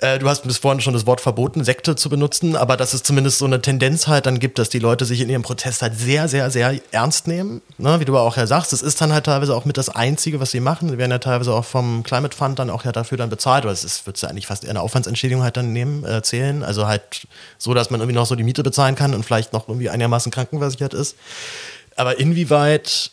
[0.00, 3.02] äh, Du hast bis vorhin schon das Wort verboten, Sekte zu benutzen, aber dass es
[3.02, 5.98] zumindest so eine Tendenz halt dann gibt, dass die Leute sich in ihrem Protest halt
[5.98, 7.62] sehr, sehr, sehr ernst nehmen.
[7.78, 8.00] Ne?
[8.00, 10.50] Wie du auch ja sagst, es ist dann halt teilweise auch mit das Einzige, was
[10.50, 10.90] sie machen.
[10.90, 13.72] Sie werden ja teilweise auch vom Climate Fund dann auch ja dafür dann bezahlt, oder
[13.72, 16.62] es wird ja eigentlich fast eher eine Aufwandsentschädigung halt dann nehmen, äh, zählen.
[16.62, 17.26] Also halt
[17.58, 20.30] so, dass man irgendwie noch so die Miete bezahlen kann und vielleicht noch irgendwie einigermaßen
[20.32, 21.16] krankenversichert ist.
[21.96, 23.10] Aber inwieweit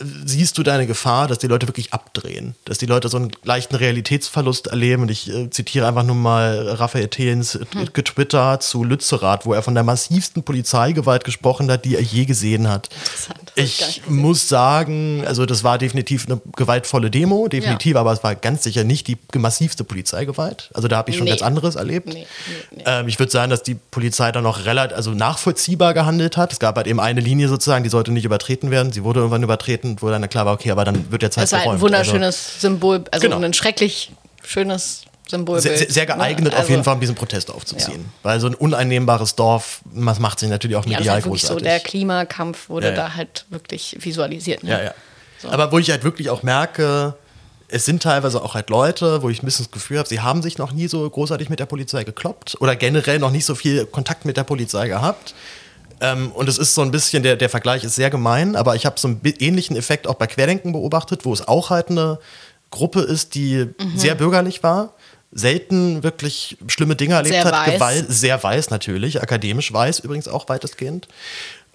[0.00, 3.74] siehst du deine Gefahr, dass die Leute wirklich abdrehen, dass die Leute so einen leichten
[3.74, 5.02] Realitätsverlust erleben.
[5.02, 7.88] Und ich äh, zitiere einfach nur mal Raphael Thens hm.
[7.92, 12.68] getwittert zu Lützerath, wo er von der massivsten Polizeigewalt gesprochen hat, die er je gesehen
[12.68, 12.88] hat.
[13.56, 18.00] Ich muss sagen, also das war definitiv eine gewaltvolle Demo, definitiv, ja.
[18.00, 20.70] aber es war ganz sicher nicht die massivste Polizeigewalt.
[20.74, 21.30] Also da habe ich schon nee.
[21.30, 22.06] ganz anderes erlebt.
[22.08, 22.26] Nee,
[22.70, 26.52] nee, ähm, ich würde sagen, dass die Polizei dann noch relativ, also nachvollziehbar gehandelt hat.
[26.52, 28.92] Es gab halt eben eine Linie sozusagen, die sollte nicht übertreten werden.
[28.92, 31.44] Sie wurde irgendwann übertreten hatten, wo dann klar war, okay, aber dann wird halt Das
[31.44, 33.40] ist halt ein wunderschönes also, Symbol, also genau.
[33.40, 34.12] ein schrecklich
[34.44, 35.60] schönes Symbol.
[35.60, 38.00] Sehr, sehr, geeignet also, auf jeden Fall, um diesen Protest aufzuziehen.
[38.00, 38.08] Ja.
[38.22, 41.58] Weil so ein uneinnehmbares Dorf, das macht sich natürlich auch medial ja, das halt großartig.
[41.58, 44.62] So der Klimakampf wurde ja, da halt wirklich visualisiert.
[44.62, 44.70] Ne?
[44.70, 44.94] Ja, ja.
[45.38, 45.50] So.
[45.50, 47.14] Aber wo ich halt wirklich auch merke,
[47.68, 50.42] es sind teilweise auch halt Leute, wo ich ein bisschen das Gefühl habe, sie haben
[50.42, 53.84] sich noch nie so großartig mit der Polizei gekloppt oder generell noch nicht so viel
[53.84, 55.34] Kontakt mit der Polizei gehabt.
[56.00, 58.86] Ähm, und es ist so ein bisschen, der, der Vergleich ist sehr gemein, aber ich
[58.86, 62.18] habe so einen ähnlichen Effekt auch bei Querdenken beobachtet, wo es auch halt eine
[62.70, 63.96] Gruppe ist, die mhm.
[63.96, 64.94] sehr bürgerlich war,
[65.32, 67.74] selten wirklich schlimme Dinge erlebt sehr hat, weiß.
[67.74, 71.08] Gewalt, sehr weiß natürlich, akademisch weiß übrigens auch weitestgehend.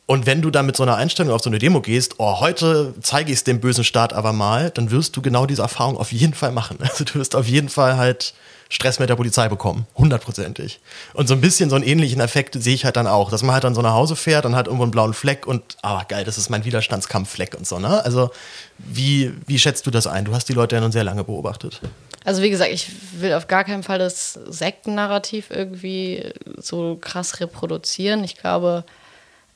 [0.06, 2.94] Und wenn du dann mit so einer Einstellung auf so eine Demo gehst, oh, heute
[3.02, 6.12] zeige ich es dem bösen Staat aber mal, dann wirst du genau diese Erfahrung auf
[6.12, 6.78] jeden Fall machen.
[6.82, 8.34] Also du wirst auf jeden Fall halt
[8.74, 9.86] Stress mit der Polizei bekommen.
[9.96, 10.80] Hundertprozentig.
[11.14, 13.54] Und so ein bisschen so einen ähnlichen Effekt sehe ich halt dann auch, dass man
[13.54, 16.24] halt dann so nach Hause fährt und hat irgendwo einen blauen Fleck und, ah, geil,
[16.24, 18.04] das ist mein Widerstandskampffleck und so, ne?
[18.04, 18.32] Also,
[18.80, 20.26] wie, wie schätzt du das ein?
[20.26, 21.82] Du hast die Leute ja nun sehr lange beobachtet.
[22.26, 28.24] Also, wie gesagt, ich will auf gar keinen Fall das Sektennarrativ irgendwie so krass reproduzieren.
[28.24, 28.86] Ich glaube,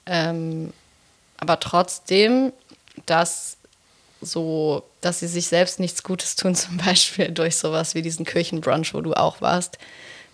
[0.05, 0.71] ähm,
[1.37, 2.53] aber trotzdem,
[3.07, 3.56] dass
[4.21, 8.93] so, dass sie sich selbst nichts Gutes tun, zum Beispiel durch sowas wie diesen Kirchenbrunch,
[8.93, 9.77] wo du auch warst,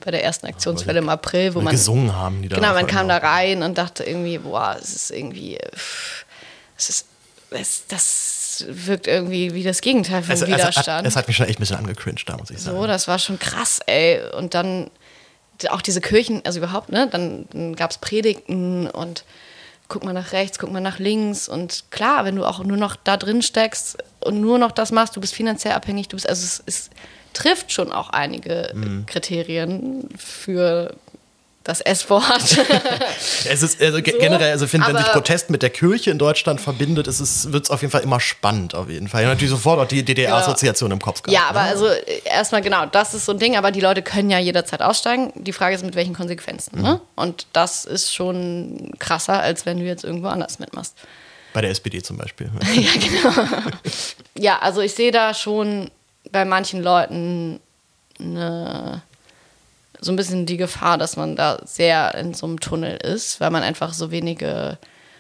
[0.04, 2.42] bei der ersten Aktionswelle im April, wo man gesungen haben.
[2.42, 5.58] Die da genau, man kam da rein und dachte irgendwie, boah, es ist irgendwie,
[6.78, 7.06] es ist,
[7.52, 10.78] es, das wirkt irgendwie wie das Gegenteil es, Widerstand.
[10.78, 12.78] Es hat, es hat mich schon echt ein bisschen angecringed, da muss ich sagen.
[12.78, 14.22] So, das war schon krass, ey.
[14.38, 14.90] Und dann
[15.70, 19.24] auch diese Kirchen, also überhaupt, ne, dann, dann gab es Predigten und
[19.88, 21.48] guck mal nach rechts, guck mal nach links.
[21.48, 25.16] Und klar, wenn du auch nur noch da drin steckst und nur noch das machst,
[25.16, 26.90] du bist finanziell abhängig, du bist, also es, es
[27.34, 29.06] trifft schon auch einige mhm.
[29.06, 30.96] Kriterien für
[31.64, 32.42] das S-Wort.
[33.50, 36.18] es ist also so, generell, also ich finde, wenn sich Protest mit der Kirche in
[36.18, 39.22] Deutschland verbindet, wird es auf jeden Fall immer spannend, auf jeden Fall.
[39.22, 40.98] Ich natürlich sofort auch die DDR-Assoziation genau.
[40.98, 41.34] im Kopf gehabt.
[41.34, 41.70] Ja, aber ne?
[41.70, 41.88] also
[42.26, 45.32] erstmal genau, das ist so ein Ding, aber die Leute können ja jederzeit aussteigen.
[45.36, 46.76] Die Frage ist, mit welchen Konsequenzen.
[46.76, 46.82] Ne?
[46.82, 46.88] Mhm.
[46.88, 47.02] Ne?
[47.16, 50.96] Und das ist schon krasser, als wenn du jetzt irgendwo anders mitmachst.
[51.54, 52.50] Bei der SPD zum Beispiel.
[52.76, 53.48] ja, genau.
[54.36, 55.92] ja, also ich sehe da schon
[56.32, 57.60] bei manchen Leuten
[58.20, 59.02] eine
[60.04, 63.50] so ein bisschen die Gefahr, dass man da sehr in so einem Tunnel ist, weil
[63.50, 64.78] man einfach so wenige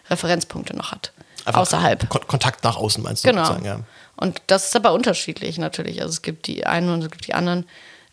[0.09, 1.11] Referenzpunkte noch hat.
[1.45, 2.09] Einfach außerhalb.
[2.09, 3.29] Kon Kontakt nach außen meinst du?
[3.29, 3.45] Genau.
[3.45, 3.79] Sozusagen, ja.
[4.15, 6.01] Und das ist aber unterschiedlich natürlich.
[6.01, 7.65] Also es gibt die einen und es gibt die anderen.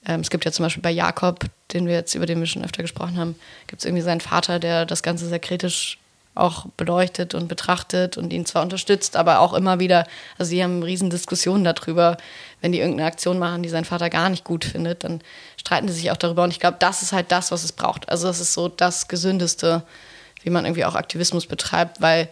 [0.07, 2.65] Ähm, es gibt ja zum Beispiel bei Jakob, den wir jetzt, über den wir schon
[2.65, 5.99] öfter gesprochen haben, gibt es irgendwie seinen Vater, der das Ganze sehr kritisch
[6.41, 10.07] auch beleuchtet und betrachtet und ihn zwar unterstützt, aber auch immer wieder,
[10.39, 12.17] also sie haben riesen Diskussionen darüber,
[12.61, 15.21] wenn die irgendeine Aktion machen, die sein Vater gar nicht gut findet, dann
[15.57, 18.09] streiten sie sich auch darüber und ich glaube, das ist halt das, was es braucht.
[18.09, 19.83] Also das ist so das Gesündeste,
[20.43, 22.29] wie man irgendwie auch Aktivismus betreibt, weil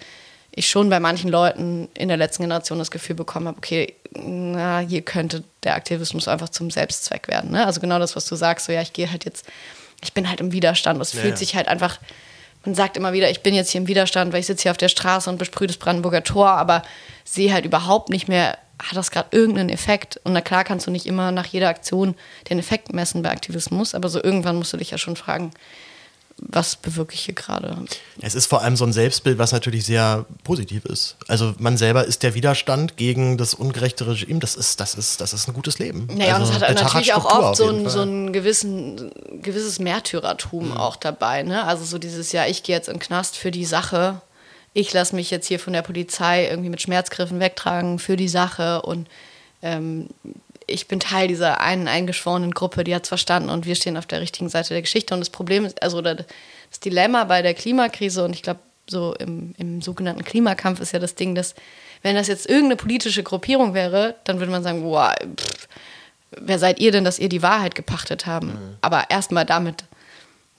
[0.50, 4.80] ich schon bei manchen Leuten in der letzten Generation das Gefühl bekommen habe, okay, na,
[4.80, 7.50] hier könnte der Aktivismus einfach zum Selbstzweck werden.
[7.50, 7.64] Ne?
[7.64, 9.46] Also genau das, was du sagst, so ja, ich gehe halt jetzt,
[10.02, 11.00] ich bin halt im Widerstand.
[11.00, 11.36] Es ja, fühlt ja.
[11.36, 11.98] sich halt einfach
[12.68, 14.76] man sagt immer wieder, ich bin jetzt hier im Widerstand, weil ich sitze hier auf
[14.76, 16.82] der Straße und besprühe das Brandenburger Tor, aber
[17.24, 20.20] sehe halt überhaupt nicht mehr, hat das gerade irgendeinen Effekt?
[20.22, 22.14] Und na klar kannst du nicht immer nach jeder Aktion
[22.50, 25.50] den Effekt messen bei Aktivismus, aber so irgendwann musst du dich ja schon fragen,
[26.40, 27.76] was bewirke ich hier gerade?
[28.20, 31.16] Es ist vor allem so ein Selbstbild, was natürlich sehr positiv ist.
[31.26, 34.38] Also man selber ist der Widerstand gegen das ungerechte Regime.
[34.38, 36.08] Das ist, das ist, das ist ein gutes Leben.
[36.14, 39.10] Naja, also und es hat natürlich auch oft so ein, so ein gewissen,
[39.42, 40.76] gewisses Märtyrertum mhm.
[40.76, 41.42] auch dabei.
[41.42, 41.64] Ne?
[41.64, 44.20] Also so dieses, ja, ich gehe jetzt in den Knast für die Sache.
[44.74, 48.82] Ich lasse mich jetzt hier von der Polizei irgendwie mit Schmerzgriffen wegtragen für die Sache
[48.82, 49.08] und
[49.60, 50.08] ähm,
[50.68, 54.06] ich bin Teil dieser einen eingeschworenen Gruppe, die hat es verstanden und wir stehen auf
[54.06, 55.14] der richtigen Seite der Geschichte.
[55.14, 56.26] Und das Problem ist, also das
[56.84, 61.14] Dilemma bei der Klimakrise und ich glaube, so im, im sogenannten Klimakampf ist ja das
[61.14, 61.54] Ding, dass
[62.02, 65.68] wenn das jetzt irgendeine politische Gruppierung wäre, dann würde man sagen, boah, pff,
[66.30, 68.48] wer seid ihr denn, dass ihr die Wahrheit gepachtet haben?
[68.48, 68.76] Mhm.
[68.80, 69.84] Aber erstmal damit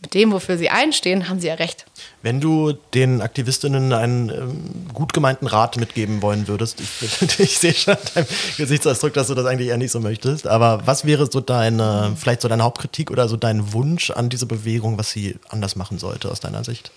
[0.02, 1.86] mit dem, wofür sie einstehen, haben sie ja recht.
[2.22, 7.74] Wenn du den Aktivistinnen einen ähm, gut gemeinten Rat mitgeben wollen würdest, ich, ich sehe
[7.74, 11.40] schon deinem Gesichtsausdruck, dass du das eigentlich eher nicht so möchtest, aber was wäre so
[11.40, 15.76] deine, vielleicht so deine Hauptkritik oder so dein Wunsch an diese Bewegung, was sie anders
[15.76, 16.92] machen sollte aus deiner Sicht?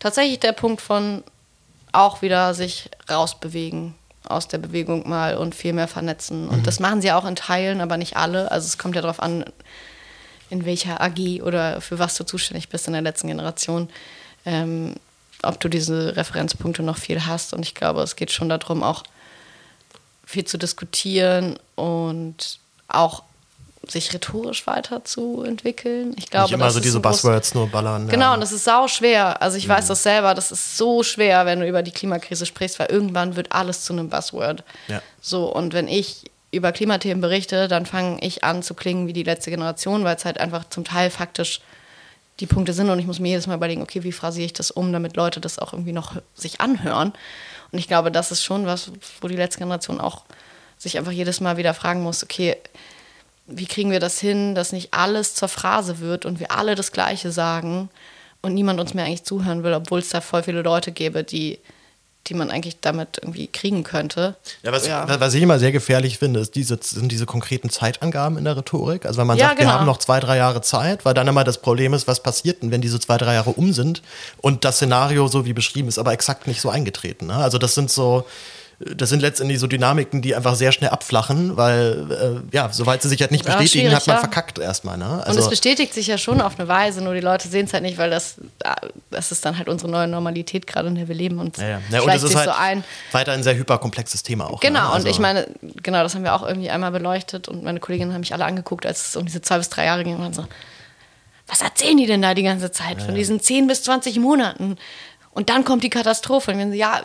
[0.00, 1.22] Tatsächlich der Punkt von
[1.92, 3.94] auch wieder sich rausbewegen
[4.28, 6.48] aus der Bewegung mal und viel mehr vernetzen.
[6.48, 8.50] Und das machen sie auch in Teilen, aber nicht alle.
[8.50, 9.44] Also es kommt ja darauf an,
[10.50, 13.88] in welcher AG oder für was du zuständig bist in der letzten Generation,
[14.46, 14.94] ähm,
[15.42, 17.52] ob du diese Referenzpunkte noch viel hast.
[17.52, 19.02] Und ich glaube, es geht schon darum, auch
[20.26, 23.22] viel zu diskutieren und auch
[23.86, 26.14] sich rhetorisch weiterzuentwickeln.
[26.18, 28.08] Ich glaube, Nicht immer so diese Buzzwords nur ballern.
[28.08, 28.34] Genau, ja.
[28.34, 29.40] und das ist sau schwer.
[29.42, 29.72] Also ich Mhm.
[29.72, 33.36] weiß das selber, das ist so schwer, wenn du über die Klimakrise sprichst, weil irgendwann
[33.36, 34.64] wird alles zu einem Buzzword.
[34.88, 35.02] Ja.
[35.20, 39.24] So, und wenn ich über Klimathemen berichte, dann fange ich an zu klingen wie die
[39.24, 41.60] letzte Generation, weil es halt einfach zum Teil faktisch
[42.40, 44.70] die Punkte sind und ich muss mir jedes Mal überlegen, okay, wie phrasiere ich das
[44.70, 47.12] um, damit Leute das auch irgendwie noch sich anhören.
[47.70, 50.24] Und ich glaube, das ist schon was, wo die letzte Generation auch
[50.76, 52.56] sich einfach jedes Mal wieder fragen muss, okay,
[53.46, 56.92] wie kriegen wir das hin, dass nicht alles zur Phrase wird und wir alle das
[56.92, 57.90] Gleiche sagen
[58.42, 61.58] und niemand uns mehr eigentlich zuhören will, obwohl es da voll viele Leute gäbe, die,
[62.26, 64.34] die man eigentlich damit irgendwie kriegen könnte.
[64.62, 68.44] Ja, was, was ich immer sehr gefährlich finde, ist diese, sind diese konkreten Zeitangaben in
[68.44, 69.04] der Rhetorik.
[69.06, 69.70] Also wenn man Ja, sagt, genau.
[69.70, 72.62] wir haben noch zwei, drei Jahre Zeit, weil dann immer das Problem ist, was passiert
[72.62, 74.02] denn, wenn diese zwei, drei Jahre um sind
[74.40, 77.26] und das Szenario, so wie beschrieben ist, aber exakt nicht so eingetreten.
[77.26, 77.34] Ne?
[77.34, 78.26] Also das sind so,
[78.80, 83.08] das sind letztendlich so Dynamiken, die einfach sehr schnell abflachen, weil, äh, ja, soweit sie
[83.08, 84.20] sich halt nicht bestätigen, hat man ja.
[84.20, 84.98] verkackt erstmal.
[84.98, 85.04] Ne?
[85.04, 87.72] und es Also, bestätigt sich ja schon auf eine Weise, nur die Leute sehen es
[87.72, 88.36] halt nicht, weil das,
[89.10, 91.80] das ist dann halt unsere neue Normalität gerade, in der wir leben und ja, ja.
[91.90, 92.84] Ja, und es ist halt so ein.
[93.12, 94.60] weiter ein sehr hyperkomplexes Thema auch.
[94.60, 94.86] Genau, ne?
[94.86, 95.46] und Also- ich meine,
[95.82, 98.86] genau, das haben wir auch irgendwie einmal beleuchtet und meine Kolleginnen haben mich alle angeguckt,
[98.86, 100.44] als es um diese zwei bis drei Jahre ging und waren so,
[101.46, 104.76] was erzählen die denn da die ganze Zeit von diesen 10 bis 20 Monaten?
[105.34, 106.52] Und dann kommt die Katastrophe.
[106.52, 107.02] Und wir so, ja,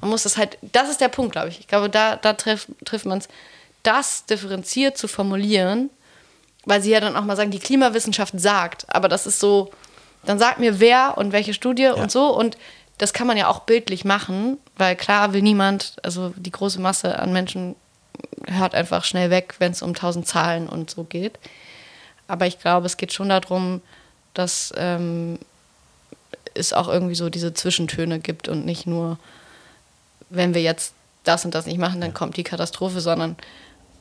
[0.00, 1.60] man muss das halt, das ist der Punkt, glaube ich.
[1.60, 3.28] Ich glaube, da, da treff, trifft man es,
[3.82, 5.90] das differenziert zu formulieren,
[6.64, 9.70] weil sie ja dann auch mal sagen, die Klimawissenschaft sagt, aber das ist so,
[10.24, 12.58] dann sagt mir wer und welche Studie und so und
[12.98, 17.18] das kann man ja auch bildlich machen, weil klar will niemand, also die große Masse
[17.18, 17.76] an Menschen
[18.48, 21.38] hört einfach schnell weg, wenn es um tausend Zahlen und so geht.
[22.26, 23.80] Aber ich glaube, es geht schon darum,
[24.34, 25.38] dass ähm,
[26.58, 29.18] es auch irgendwie so diese Zwischentöne gibt und nicht nur,
[30.30, 30.92] wenn wir jetzt
[31.24, 33.36] das und das nicht machen, dann kommt die Katastrophe, sondern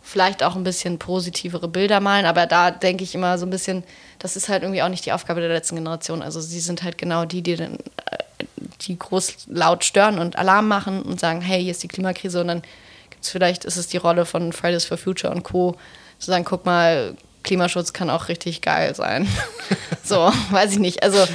[0.08, 2.26] vielleicht auch ein bisschen positivere Bilder malen.
[2.26, 3.84] Aber da denke ich immer so ein bisschen,
[4.20, 6.22] das ist halt irgendwie auch nicht die Aufgabe der letzten Generation.
[6.22, 8.46] Also sie sind halt genau die, die dann äh,
[8.82, 12.48] die groß laut stören und Alarm machen und sagen, hey, hier ist die Klimakrise und
[12.48, 12.62] dann
[13.10, 15.76] gibt es vielleicht, ist es die Rolle von Fridays for Future und Co.
[16.20, 19.28] zu sagen, guck mal, Klimaschutz kann auch richtig geil sein.
[20.04, 21.04] so, weiß ich nicht.
[21.04, 21.26] Also,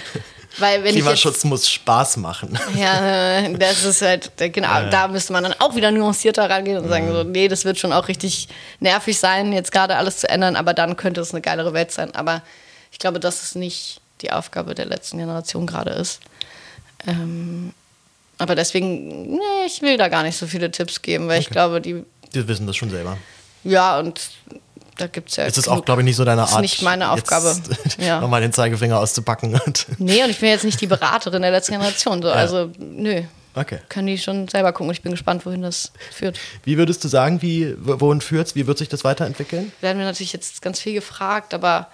[0.59, 2.59] weil wenn ich jetzt, Klimaschutz muss Spaß machen.
[2.77, 7.11] ja, das ist halt, genau, da müsste man dann auch wieder nuancierter rangehen und sagen,
[7.13, 8.49] so, nee, das wird schon auch richtig
[8.81, 12.15] nervig sein, jetzt gerade alles zu ändern, aber dann könnte es eine geilere Welt sein.
[12.15, 12.43] Aber
[12.91, 16.21] ich glaube, dass es nicht die Aufgabe der letzten Generation gerade ist.
[17.07, 17.73] Ähm,
[18.39, 21.81] aber deswegen, nee, ich will da gar nicht so viele Tipps geben, weil ich glaube,
[21.81, 23.17] die, Die wissen das schon selber.
[23.65, 24.21] ja, und
[25.03, 25.45] da gibt es ja.
[25.45, 26.61] Es ist genug- auch, glaube ich, nicht so deine ist Art.
[26.63, 27.57] nicht meine Aufgabe.
[27.99, 28.21] Ja.
[28.21, 29.61] Nochmal den Zeigefinger auszupacken.
[29.67, 32.23] Und Nee, und ich bin jetzt nicht die Beraterin der letzten Generation.
[32.23, 32.31] So.
[32.31, 33.23] Also, nö.
[33.55, 33.79] okay.
[33.89, 34.89] Können die schon selber gucken.
[34.89, 36.39] Und ich bin gespannt, wohin das führt.
[36.65, 38.55] Wie würdest du sagen, wie, wohin führt's?
[38.55, 39.73] Wie wird sich das weiterentwickeln?
[39.81, 41.89] werden wir natürlich jetzt ganz viel gefragt, aber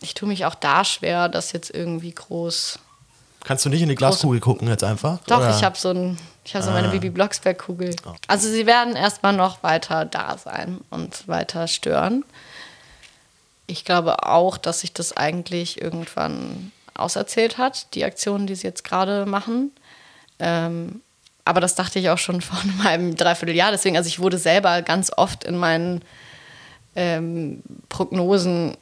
[0.00, 2.78] ich tue mich auch da schwer, das jetzt irgendwie groß.
[3.44, 5.18] Kannst du nicht in die Glaskugel gucken jetzt einfach?
[5.26, 5.56] Doch, Oder?
[5.56, 7.94] ich habe so, ein, ich hab so meine Bibi Blocksberg-Kugel.
[8.26, 12.24] Also sie werden erstmal noch weiter da sein und weiter stören.
[13.66, 18.84] Ich glaube auch, dass sich das eigentlich irgendwann auserzählt hat, die Aktionen, die sie jetzt
[18.84, 19.72] gerade machen.
[20.38, 21.00] Ähm,
[21.44, 23.70] aber das dachte ich auch schon vor einem halben, dreiviertel Jahr.
[23.70, 26.02] Deswegen, also ich wurde selber ganz oft in meinen
[26.96, 28.76] ähm, Prognosen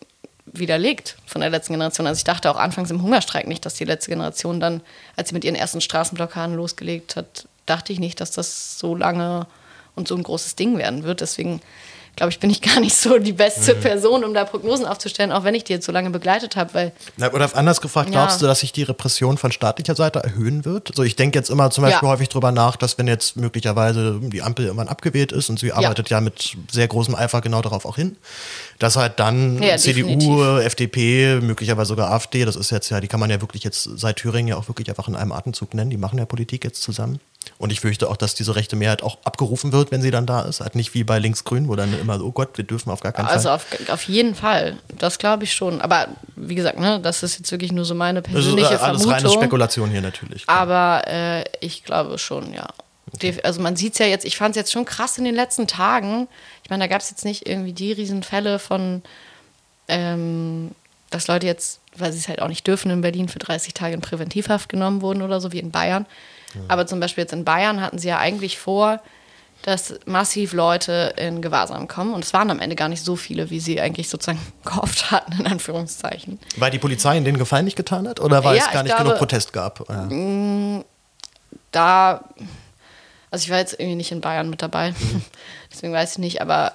[0.47, 2.07] widerlegt von der letzten Generation.
[2.07, 4.81] Also ich dachte auch anfangs im Hungerstreik nicht, dass die letzte Generation dann,
[5.17, 9.47] als sie mit ihren ersten Straßenblockaden losgelegt hat, dachte ich nicht, dass das so lange
[9.95, 11.21] und so ein großes Ding werden wird.
[11.21, 11.61] Deswegen
[12.17, 13.81] glaube ich, bin ich gar nicht so die beste Mhm.
[13.81, 16.93] Person, um da Prognosen aufzustellen, auch wenn ich die jetzt so lange begleitet habe, weil
[17.17, 18.21] Na, Oder anders gefragt, Ja.
[18.23, 20.93] glaubst du, dass sich die Repression von staatlicher Seite erhöhen wird?
[20.95, 22.12] So, ich denke jetzt immer zum Beispiel Ja.
[22.12, 26.09] häufig drüber nach, dass wenn jetzt möglicherweise die Ampel irgendwann abgewählt ist und sie arbeitet
[26.11, 28.17] ja mit sehr großem Eifer genau darauf auch hin,
[28.79, 30.64] dass halt dann Ja, CDU, definitiv.
[30.67, 34.17] FDP, möglicherweise sogar AfD, das ist jetzt ja, die kann man ja wirklich jetzt seit
[34.17, 37.21] Thüringen ja auch wirklich einfach in einem Atemzug nennen, die machen ja Politik jetzt zusammen.
[37.59, 40.43] Und ich fürchte auch, dass diese rechte Mehrheit auch abgerufen wird, wenn sie dann da
[40.43, 40.61] ist.
[40.61, 43.13] Halt nicht wie bei Linksgrün, wo dann immer so, oh Gott, wir dürfen auf gar
[43.13, 43.57] keinen also Fall.
[43.57, 45.81] auf, auf jeden Fall, das glaube ich schon.
[45.81, 49.07] Aber wie gesagt, ne, das ist jetzt wirklich nur so meine Das ist persönliche alles
[49.07, 49.43] reine Vermutung.
[49.43, 50.47] Spekulation hier natürlich.
[50.47, 50.59] klar.
[50.59, 52.67] Aber äh, ich glaube schon, ja.
[53.23, 55.35] Def- Also man sieht es ja jetzt, ich fand es jetzt schon krass in den
[55.35, 56.29] letzten Tagen.
[56.65, 59.03] Ich meine, da gab es jetzt nicht irgendwie die Riesenfälle von,
[59.89, 60.73] ähm,
[61.11, 63.95] dass Leute jetzt, weil sie es halt auch nicht dürfen, in Berlin für 30 Tage
[63.95, 66.07] in Präventivhaft genommen wurden oder so, wie in Bayern.
[66.69, 69.01] Aber zum Beispiel jetzt in Bayern hatten sie ja eigentlich vor,
[69.63, 72.15] dass massiv Leute in Gewahrsam kommen.
[72.15, 75.33] Und es waren am Ende gar nicht so viele, wie sie eigentlich sozusagen gehofft hatten,
[75.41, 76.39] in Anführungszeichen.
[76.57, 78.21] Weil die Polizei in den Gefallen nicht getan hat?
[78.21, 79.89] Oder weil Ja, es gar ich nicht glaube- genug Protest gab?
[79.89, 80.09] Ja.
[81.73, 82.25] da,
[83.31, 84.95] also ich war jetzt irgendwie nicht in Bayern mit dabei,
[85.73, 86.75] deswegen weiß ich nicht, aber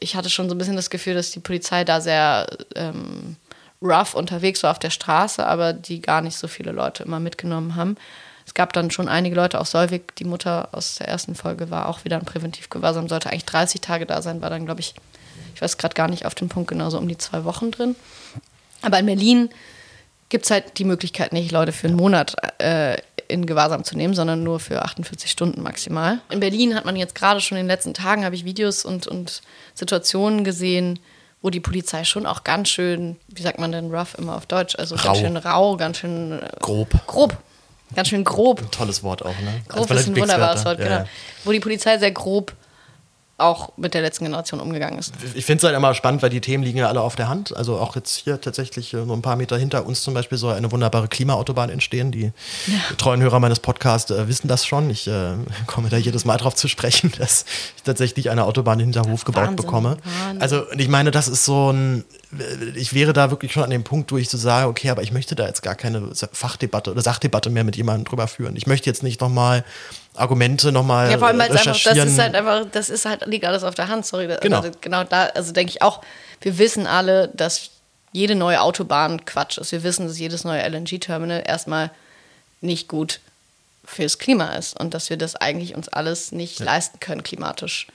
[0.00, 3.36] ich hatte schon so ein bisschen das Gefühl, dass die Polizei da sehr ähm,
[3.80, 7.76] rough unterwegs war auf der Straße, aber die gar nicht so viele Leute immer mitgenommen
[7.76, 7.96] haben.
[8.54, 11.88] Es gab dann schon einige Leute, auch Solvik, die Mutter aus der ersten Folge, war
[11.88, 14.94] auch wieder in Präventivgewahrsam, sollte eigentlich 30 Tage da sein, war dann, glaube ich,
[15.56, 17.96] ich weiß gerade gar nicht auf den Punkt genau, so um die zwei Wochen drin.
[18.80, 19.50] Aber in Berlin
[20.28, 22.96] gibt es halt die Möglichkeit nicht, Leute für einen Monat äh,
[23.26, 26.20] in Gewahrsam zu nehmen, sondern nur für 48 Stunden maximal.
[26.30, 29.08] In Berlin hat man jetzt gerade schon in den letzten Tagen, habe ich Videos und,
[29.08, 29.42] und
[29.74, 31.00] Situationen gesehen,
[31.42, 34.76] wo die Polizei schon auch ganz schön, wie sagt man denn rough immer auf Deutsch,
[34.78, 35.02] also Rau.
[35.02, 36.88] ganz schön rau, ganz schön äh, Grob.
[37.08, 37.36] grob,
[37.94, 38.60] ganz schön grob.
[38.60, 39.62] Ein tolles Wort auch, ne?
[39.68, 40.96] Grob ist ein wunderbares Wort, Ja, genau.
[41.00, 41.06] ja.
[41.44, 42.52] Wo die Polizei sehr grob
[43.36, 45.12] auch mit der letzten Generation umgegangen ist.
[45.34, 47.54] Ich finde es halt immer spannend, weil die Themen liegen ja alle auf der Hand.
[47.56, 50.54] Also auch jetzt hier tatsächlich äh, nur ein paar Meter hinter uns zum Beispiel soll
[50.54, 52.12] eine wunderbare Klimaautobahn entstehen.
[52.12, 52.30] Die
[52.96, 54.88] treuen Hörer meines Podcasts äh, wissen das schon.
[54.88, 55.32] Ich äh,
[55.66, 57.44] komme da jedes Mal drauf zu sprechen, dass
[57.76, 59.96] ich tatsächlich eine Autobahn in Hinterhof gebaut Wahnsinn, bekomme.
[60.04, 60.42] Wahnsinn.
[60.42, 62.04] Also ich meine, das ist so ein,
[62.76, 65.10] ich wäre da wirklich schon an dem Punkt, wo ich so sage, okay, aber ich
[65.10, 68.54] möchte da jetzt gar keine Fachdebatte oder Sachdebatte mehr mit jemandem drüber führen.
[68.54, 69.64] Ich möchte jetzt nicht nochmal
[70.14, 72.08] Argumente nochmal Ja, vor allem, weil es einfach, das recherchieren.
[72.08, 74.28] ist halt einfach, das ist halt, liegt alles auf der Hand, sorry.
[74.40, 74.58] Genau.
[74.58, 76.02] Also genau da, also denke ich auch,
[76.40, 77.70] wir wissen alle, dass
[78.12, 79.72] jede neue Autobahn Quatsch ist.
[79.72, 81.90] Wir wissen, dass jedes neue LNG-Terminal erstmal
[82.60, 83.20] nicht gut
[83.84, 87.88] fürs Klima ist und dass wir das eigentlich uns alles nicht leisten können klimatisch.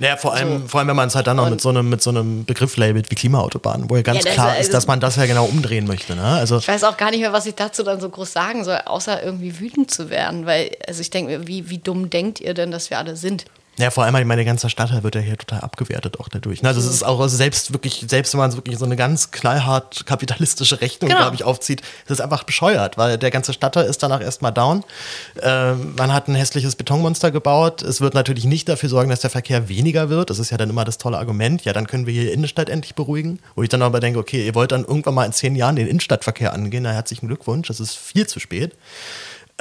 [0.00, 0.68] Naja, vor allem, So.
[0.68, 2.44] vor allem, wenn man es halt dann noch Und- mit so einem, mit so einem
[2.46, 5.26] Begriff labelt wie Klimaautobahn, wo ja ganz Ja, klar also- ist, dass man das ja
[5.26, 6.16] genau umdrehen möchte.
[6.16, 6.24] Ne?
[6.24, 8.78] Also, Ich weiß auch gar nicht mehr, was ich dazu dann so groß sagen soll,
[8.86, 12.54] außer irgendwie wütend zu werden, weil, also ich denke mir, wie, wie dumm denkt ihr
[12.54, 13.44] denn, dass wir alle sind?
[13.80, 16.62] Ja, vor allem, ich meine, der ganze Stadtteil wird ja hier total abgewertet auch dadurch.
[16.62, 16.68] Ne?
[16.68, 20.80] Also, es ist auch selbst wirklich, selbst wenn man wirklich so eine ganz knallhart kapitalistische
[20.80, 21.22] Rechnung, Genau.
[21.22, 24.84] glaube ich, aufzieht, ist es einfach bescheuert, weil der ganze Stadtteil ist danach erstmal down.
[25.42, 27.82] Ähm, man hat ein hässliches Betonmonster gebaut.
[27.82, 30.30] Es wird natürlich nicht dafür sorgen, dass der Verkehr weniger wird.
[30.30, 31.64] Das ist ja dann immer das tolle Argument.
[31.64, 33.38] Ja, dann können wir hier die Innenstadt endlich beruhigen.
[33.54, 35.86] Wo ich dann aber denke, okay, ihr wollt dann irgendwann mal in zehn Jahren den
[35.86, 36.82] Innenstadtverkehr angehen.
[36.82, 37.68] Na, herzlichen Glückwunsch.
[37.68, 38.74] Das ist viel zu spät.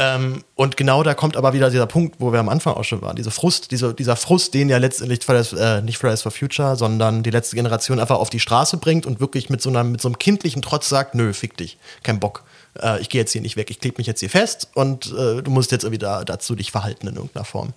[0.01, 3.01] Ähm, und genau da kommt aber wieder dieser Punkt, wo wir am Anfang auch schon
[3.01, 3.17] waren.
[3.17, 7.21] Diese Frust, diese, dieser Frust, den ja letztendlich Fridays, äh, nicht Fridays for Future, sondern
[7.21, 10.07] die letzte Generation einfach auf die Straße bringt und wirklich mit so, einer, mit so
[10.07, 12.45] einem kindlichen Trotz sagt, nö, fick dich, kein Bock.
[12.81, 15.41] Äh, ich gehe jetzt hier nicht weg, ich klebe mich jetzt hier fest und äh,
[15.41, 17.73] du musst jetzt irgendwie da, dazu dich verhalten in irgendeiner Form.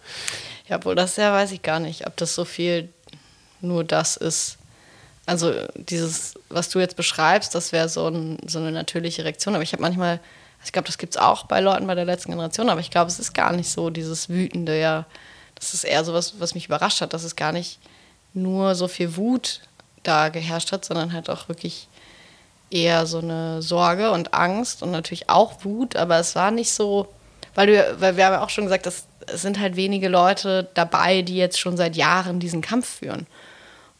[0.68, 2.88] Ja, obwohl das ja weiß ich gar nicht, ob das so viel
[3.60, 4.58] nur das ist.
[5.26, 9.56] Also dieses, was du jetzt beschreibst, das wäre so, ein, so eine natürliche Reaktion.
[9.56, 10.20] Aber ich habe manchmal,
[10.64, 13.10] ich glaube, das gibt es auch bei Leuten bei der letzten Generation, aber ich glaube,
[13.10, 15.06] es ist gar nicht so dieses Wütende, ja.
[15.54, 17.78] Das ist eher so was, was mich überrascht hat, dass es gar nicht
[18.34, 19.60] nur so viel Wut
[20.02, 21.88] da geherrscht hat, sondern halt auch wirklich
[22.70, 27.08] eher so eine Sorge und Angst und natürlich auch Wut, aber es war nicht so,
[27.54, 30.68] weil du, weil wir haben ja auch schon gesagt, dass es sind halt wenige Leute
[30.74, 33.26] dabei, die jetzt schon seit Jahren diesen Kampf führen.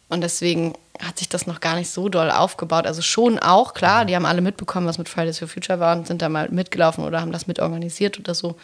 [0.08, 2.86] Und deswegen hat sich das noch gar nicht so doll aufgebaut.
[2.86, 6.06] Also schon auch, klar, die haben alle mitbekommen, was mit Fridays for Future war und
[6.06, 8.56] sind da mal mitgelaufen oder haben das mitorganisiert oder so.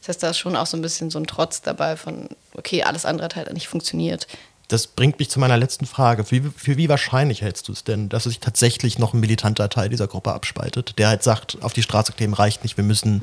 [0.00, 2.82] Das heißt, da ist schon auch so ein bisschen so ein Trotz dabei von, okay,
[2.82, 4.26] alles andere hat halt nicht funktioniert.
[4.68, 6.24] Das bringt mich zu meiner letzten Frage.
[6.24, 9.68] Für, wie- für wie wahrscheinlich hältst du es denn, dass sich tatsächlich noch ein militanter
[9.68, 13.22] Teil dieser Gruppe abspaltet, der halt sagt, auf die Straße kleben reicht nicht, wir müssen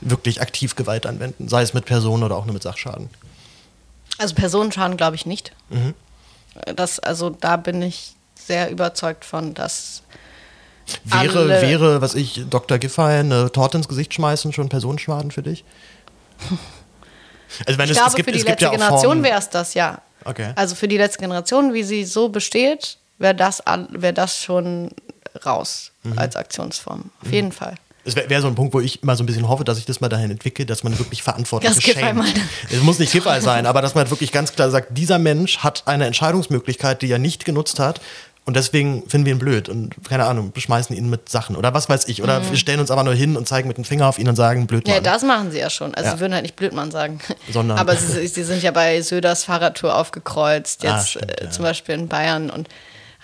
[0.00, 3.10] wirklich aktiv Gewalt anwenden, sei es mit Personen oder auch nur mit Sachschaden?
[4.18, 5.52] Also Personenschaden glaube ich nicht.
[6.74, 10.02] Das, also da bin ich sehr überzeugt von, dass
[11.04, 12.78] Wäre, Alle- wäre, was ich, Dr.
[12.78, 15.64] Giffey eine Torte ins Gesicht schmeißen schon Personenschaden für dich?
[17.66, 19.74] Also wenn ich es, glaube, es gibt, für die letzte ja Generation wäre es das,
[19.74, 20.00] ja.
[20.24, 20.52] Okay.
[20.54, 24.90] Also für die letzte Generation, wie sie so besteht, wäre das, wär das schon
[25.44, 26.18] raus Mhm.
[26.18, 27.10] als Aktionsform.
[27.24, 27.74] Auf jeden Fall.
[28.06, 29.84] Es wäre wär so ein Punkt, wo ich immer so ein bisschen hoffe, dass sich
[29.86, 31.70] das mal dahin entwickelt, dass man wirklich verantwortlich
[32.14, 32.40] meinte.
[32.70, 35.58] Es muss nicht Giffey sein, aber dass man halt wirklich ganz klar sagt, dieser Mensch
[35.58, 38.00] hat eine Entscheidungsmöglichkeit, die er nicht genutzt hat.
[38.44, 41.88] Und deswegen finden wir ihn blöd und keine Ahnung, beschmeißen ihn mit Sachen oder was
[41.88, 42.22] weiß ich.
[42.22, 44.36] Oder wir stellen uns aber nur hin und zeigen mit dem Finger auf ihn und
[44.36, 44.92] sagen, blöd Mhm.
[44.92, 45.92] Ja, das machen sie ja schon.
[45.96, 46.14] Also Ja.
[46.14, 47.18] sie würden halt nicht Blödmann sagen.
[47.52, 51.50] Sondern- Aber sie, sie sind ja bei Söders Fahrradtour aufgekreuzt, Ah, jetzt stimmt, äh, ja.
[51.50, 52.68] zum Beispiel in Bayern und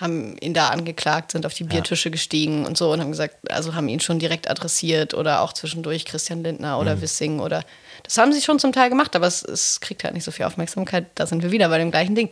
[0.02, 3.74] haben ihn da angeklagt, sind auf die Biertische gestiegen und so und haben gesagt, also
[3.74, 7.00] haben ihn schon direkt adressiert oder auch zwischendurch Christian Lindner oder Mhm.
[7.02, 7.64] Wissing oder
[8.02, 10.44] das haben sie schon zum Teil gemacht, aber es, es kriegt halt nicht so viel
[10.44, 11.06] Aufmerksamkeit.
[11.14, 12.30] Da sind wir wieder bei dem gleichen Ding.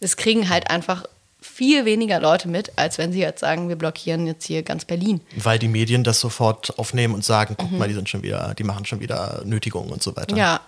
[0.00, 1.04] Es kriegen halt einfach
[1.40, 5.20] viel weniger Leute mit, als wenn sie jetzt sagen, wir blockieren jetzt hier ganz Berlin.
[5.36, 7.78] Weil die Medien das sofort aufnehmen und sagen, guck mhm.
[7.78, 10.36] mal, die sind schon wieder, die machen schon wieder Nötigungen und so weiter.
[10.36, 10.60] Ja.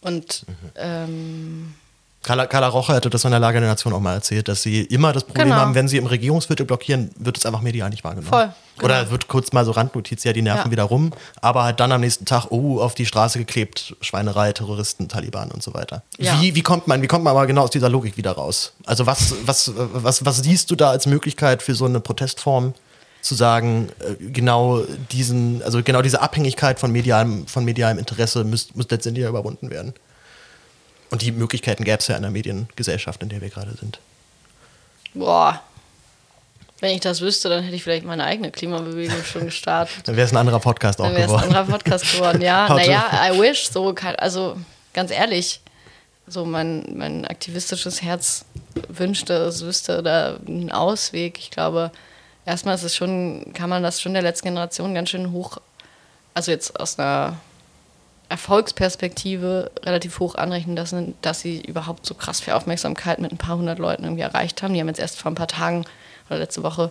[0.00, 0.70] Und mhm.
[0.76, 1.74] ähm,
[2.26, 4.82] Carla, Carla Rocher hatte das in der Lage der Nation auch mal erzählt, dass sie
[4.82, 5.60] immer das Problem genau.
[5.60, 8.28] haben, wenn sie im Regierungsviertel blockieren, wird es einfach medial nicht wahrgenommen.
[8.28, 8.50] Voll.
[8.78, 8.84] Genau.
[8.84, 10.70] Oder wird kurz mal so Randnotiz, ja, die nerven ja.
[10.72, 15.08] wieder rum, aber halt dann am nächsten Tag, oh, auf die Straße geklebt, Schweinerei, Terroristen,
[15.08, 16.02] Taliban und so weiter.
[16.18, 16.40] Ja.
[16.40, 18.72] Wie, wie, kommt man, wie kommt man aber genau aus dieser Logik wieder raus?
[18.86, 22.74] Also was, was, was, was siehst du da als Möglichkeit für so eine Protestform?
[23.22, 28.72] zu sagen, äh, genau diesen, also genau diese Abhängigkeit von medialem, von medialem Interesse muss,
[28.76, 29.94] muss letztendlich überwunden werden.
[31.10, 33.98] Und die Möglichkeiten gäbe es ja in der Mediengesellschaft, in der wir gerade sind.
[35.14, 35.60] Boah.
[36.80, 39.96] Wenn ich das wüsste, dann hätte ich vielleicht meine eigene Klimabewegung schon gestartet.
[40.04, 41.20] dann wäre es ein anderer Podcast auch geworden.
[41.20, 42.68] Dann wäre es ein anderer Podcast geworden, ja.
[42.74, 43.70] naja, I wish.
[43.70, 44.56] So, also
[44.92, 45.60] ganz ehrlich,
[46.26, 48.44] so mein, mein aktivistisches Herz
[48.88, 51.38] wünschte, es wüsste da einen Ausweg.
[51.38, 51.92] Ich glaube,
[52.44, 55.58] erstmal ist es schon, kann man das schon der letzten Generation ganz schön hoch,
[56.34, 57.38] also jetzt aus einer
[58.28, 63.56] Erfolgsperspektive relativ hoch anrechnen, dass, dass sie überhaupt so krass viel Aufmerksamkeit mit ein paar
[63.56, 64.74] hundert Leuten irgendwie erreicht haben.
[64.74, 65.84] Die haben jetzt erst vor ein paar Tagen
[66.28, 66.90] oder letzte Woche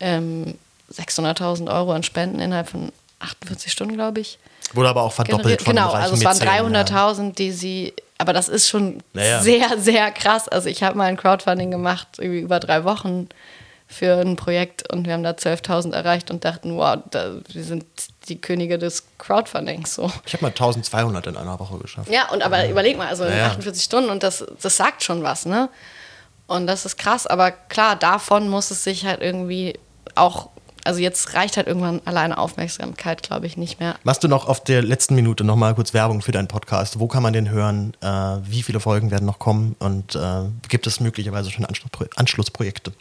[0.00, 0.58] ähm,
[0.92, 4.38] 600.000 Euro an Spenden innerhalb von 48 Stunden, glaube ich.
[4.72, 8.68] Wurde aber auch verdoppelt von Genau, also es waren 300.000, die sie, aber das ist
[8.68, 9.40] schon naja.
[9.40, 10.48] sehr, sehr krass.
[10.48, 13.28] Also ich habe mal ein Crowdfunding gemacht, irgendwie über drei Wochen
[13.94, 17.84] für ein Projekt und wir haben da 12.000 erreicht und dachten, wow, da, wir sind
[18.28, 19.94] die Könige des Crowdfundings.
[19.94, 20.10] So.
[20.26, 22.10] Ich habe mal 1200 in einer Woche geschafft.
[22.10, 22.70] Ja, und aber ja.
[22.70, 23.46] überleg mal, also ja.
[23.46, 25.70] 48 Stunden und das, das sagt schon was, ne?
[26.46, 29.78] Und das ist krass, aber klar, davon muss es sich halt irgendwie
[30.14, 30.50] auch,
[30.84, 33.94] also jetzt reicht halt irgendwann alleine Aufmerksamkeit, glaube ich, nicht mehr.
[34.02, 36.98] Machst du noch auf der letzten Minute nochmal kurz Werbung für deinen Podcast?
[36.98, 37.96] Wo kann man den hören?
[38.02, 38.06] Äh,
[38.42, 39.74] wie viele Folgen werden noch kommen?
[39.78, 42.92] Und äh, gibt es möglicherweise schon Anschlusspro Anschlussprojekte?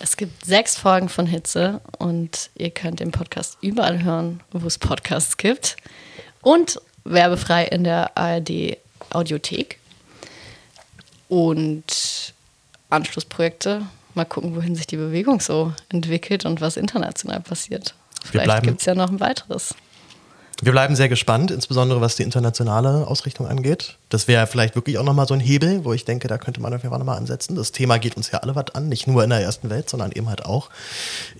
[0.00, 4.78] Es gibt sechs Folgen von Hitze und ihr könnt den Podcast überall hören, wo es
[4.78, 5.76] Podcasts gibt.
[6.40, 8.78] Und werbefrei in der ARD
[9.10, 9.78] Audiothek.
[11.28, 12.32] Und
[12.90, 13.82] Anschlussprojekte.
[14.14, 17.94] Mal gucken, wohin sich die Bewegung so entwickelt und was international passiert.
[18.24, 19.74] Vielleicht gibt es ja noch ein weiteres.
[20.60, 23.94] Wir bleiben sehr gespannt, insbesondere was die internationale Ausrichtung angeht.
[24.08, 26.74] Das wäre vielleicht wirklich auch nochmal so ein Hebel, wo ich denke, da könnte man
[26.74, 27.54] auf jeden Fall nochmal ansetzen.
[27.54, 30.10] Das Thema geht uns ja alle was an, nicht nur in der ersten Welt, sondern
[30.10, 30.68] eben halt auch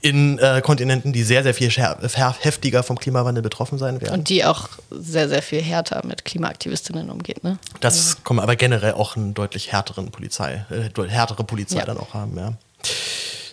[0.02, 4.14] in äh, Kontinenten, die sehr, sehr viel heftiger vom Klimawandel betroffen sein werden.
[4.14, 7.42] Und die auch sehr, sehr viel härter mit Klimaaktivistinnen umgeht.
[7.42, 7.58] Ne?
[7.80, 8.20] Das ja.
[8.22, 11.86] kommen aber generell auch einen deutlich härteren Polizei, äh, härtere Polizei ja.
[11.86, 12.52] dann auch haben, ja.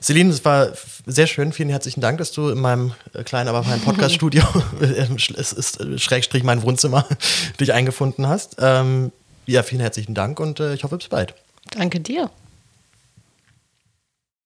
[0.05, 0.71] Celine, es war
[1.07, 1.51] sehr schön.
[1.51, 4.43] Vielen herzlichen Dank, dass du in meinem äh, kleinen, aber feinen Podcast-Studio,
[4.79, 7.07] es ist äh, Schrägstrich mein Wohnzimmer,
[7.59, 8.57] dich eingefunden hast.
[8.59, 9.11] Ähm,
[9.47, 11.33] ja, vielen herzlichen Dank und äh, ich hoffe, bis bald.
[11.71, 12.29] Danke dir.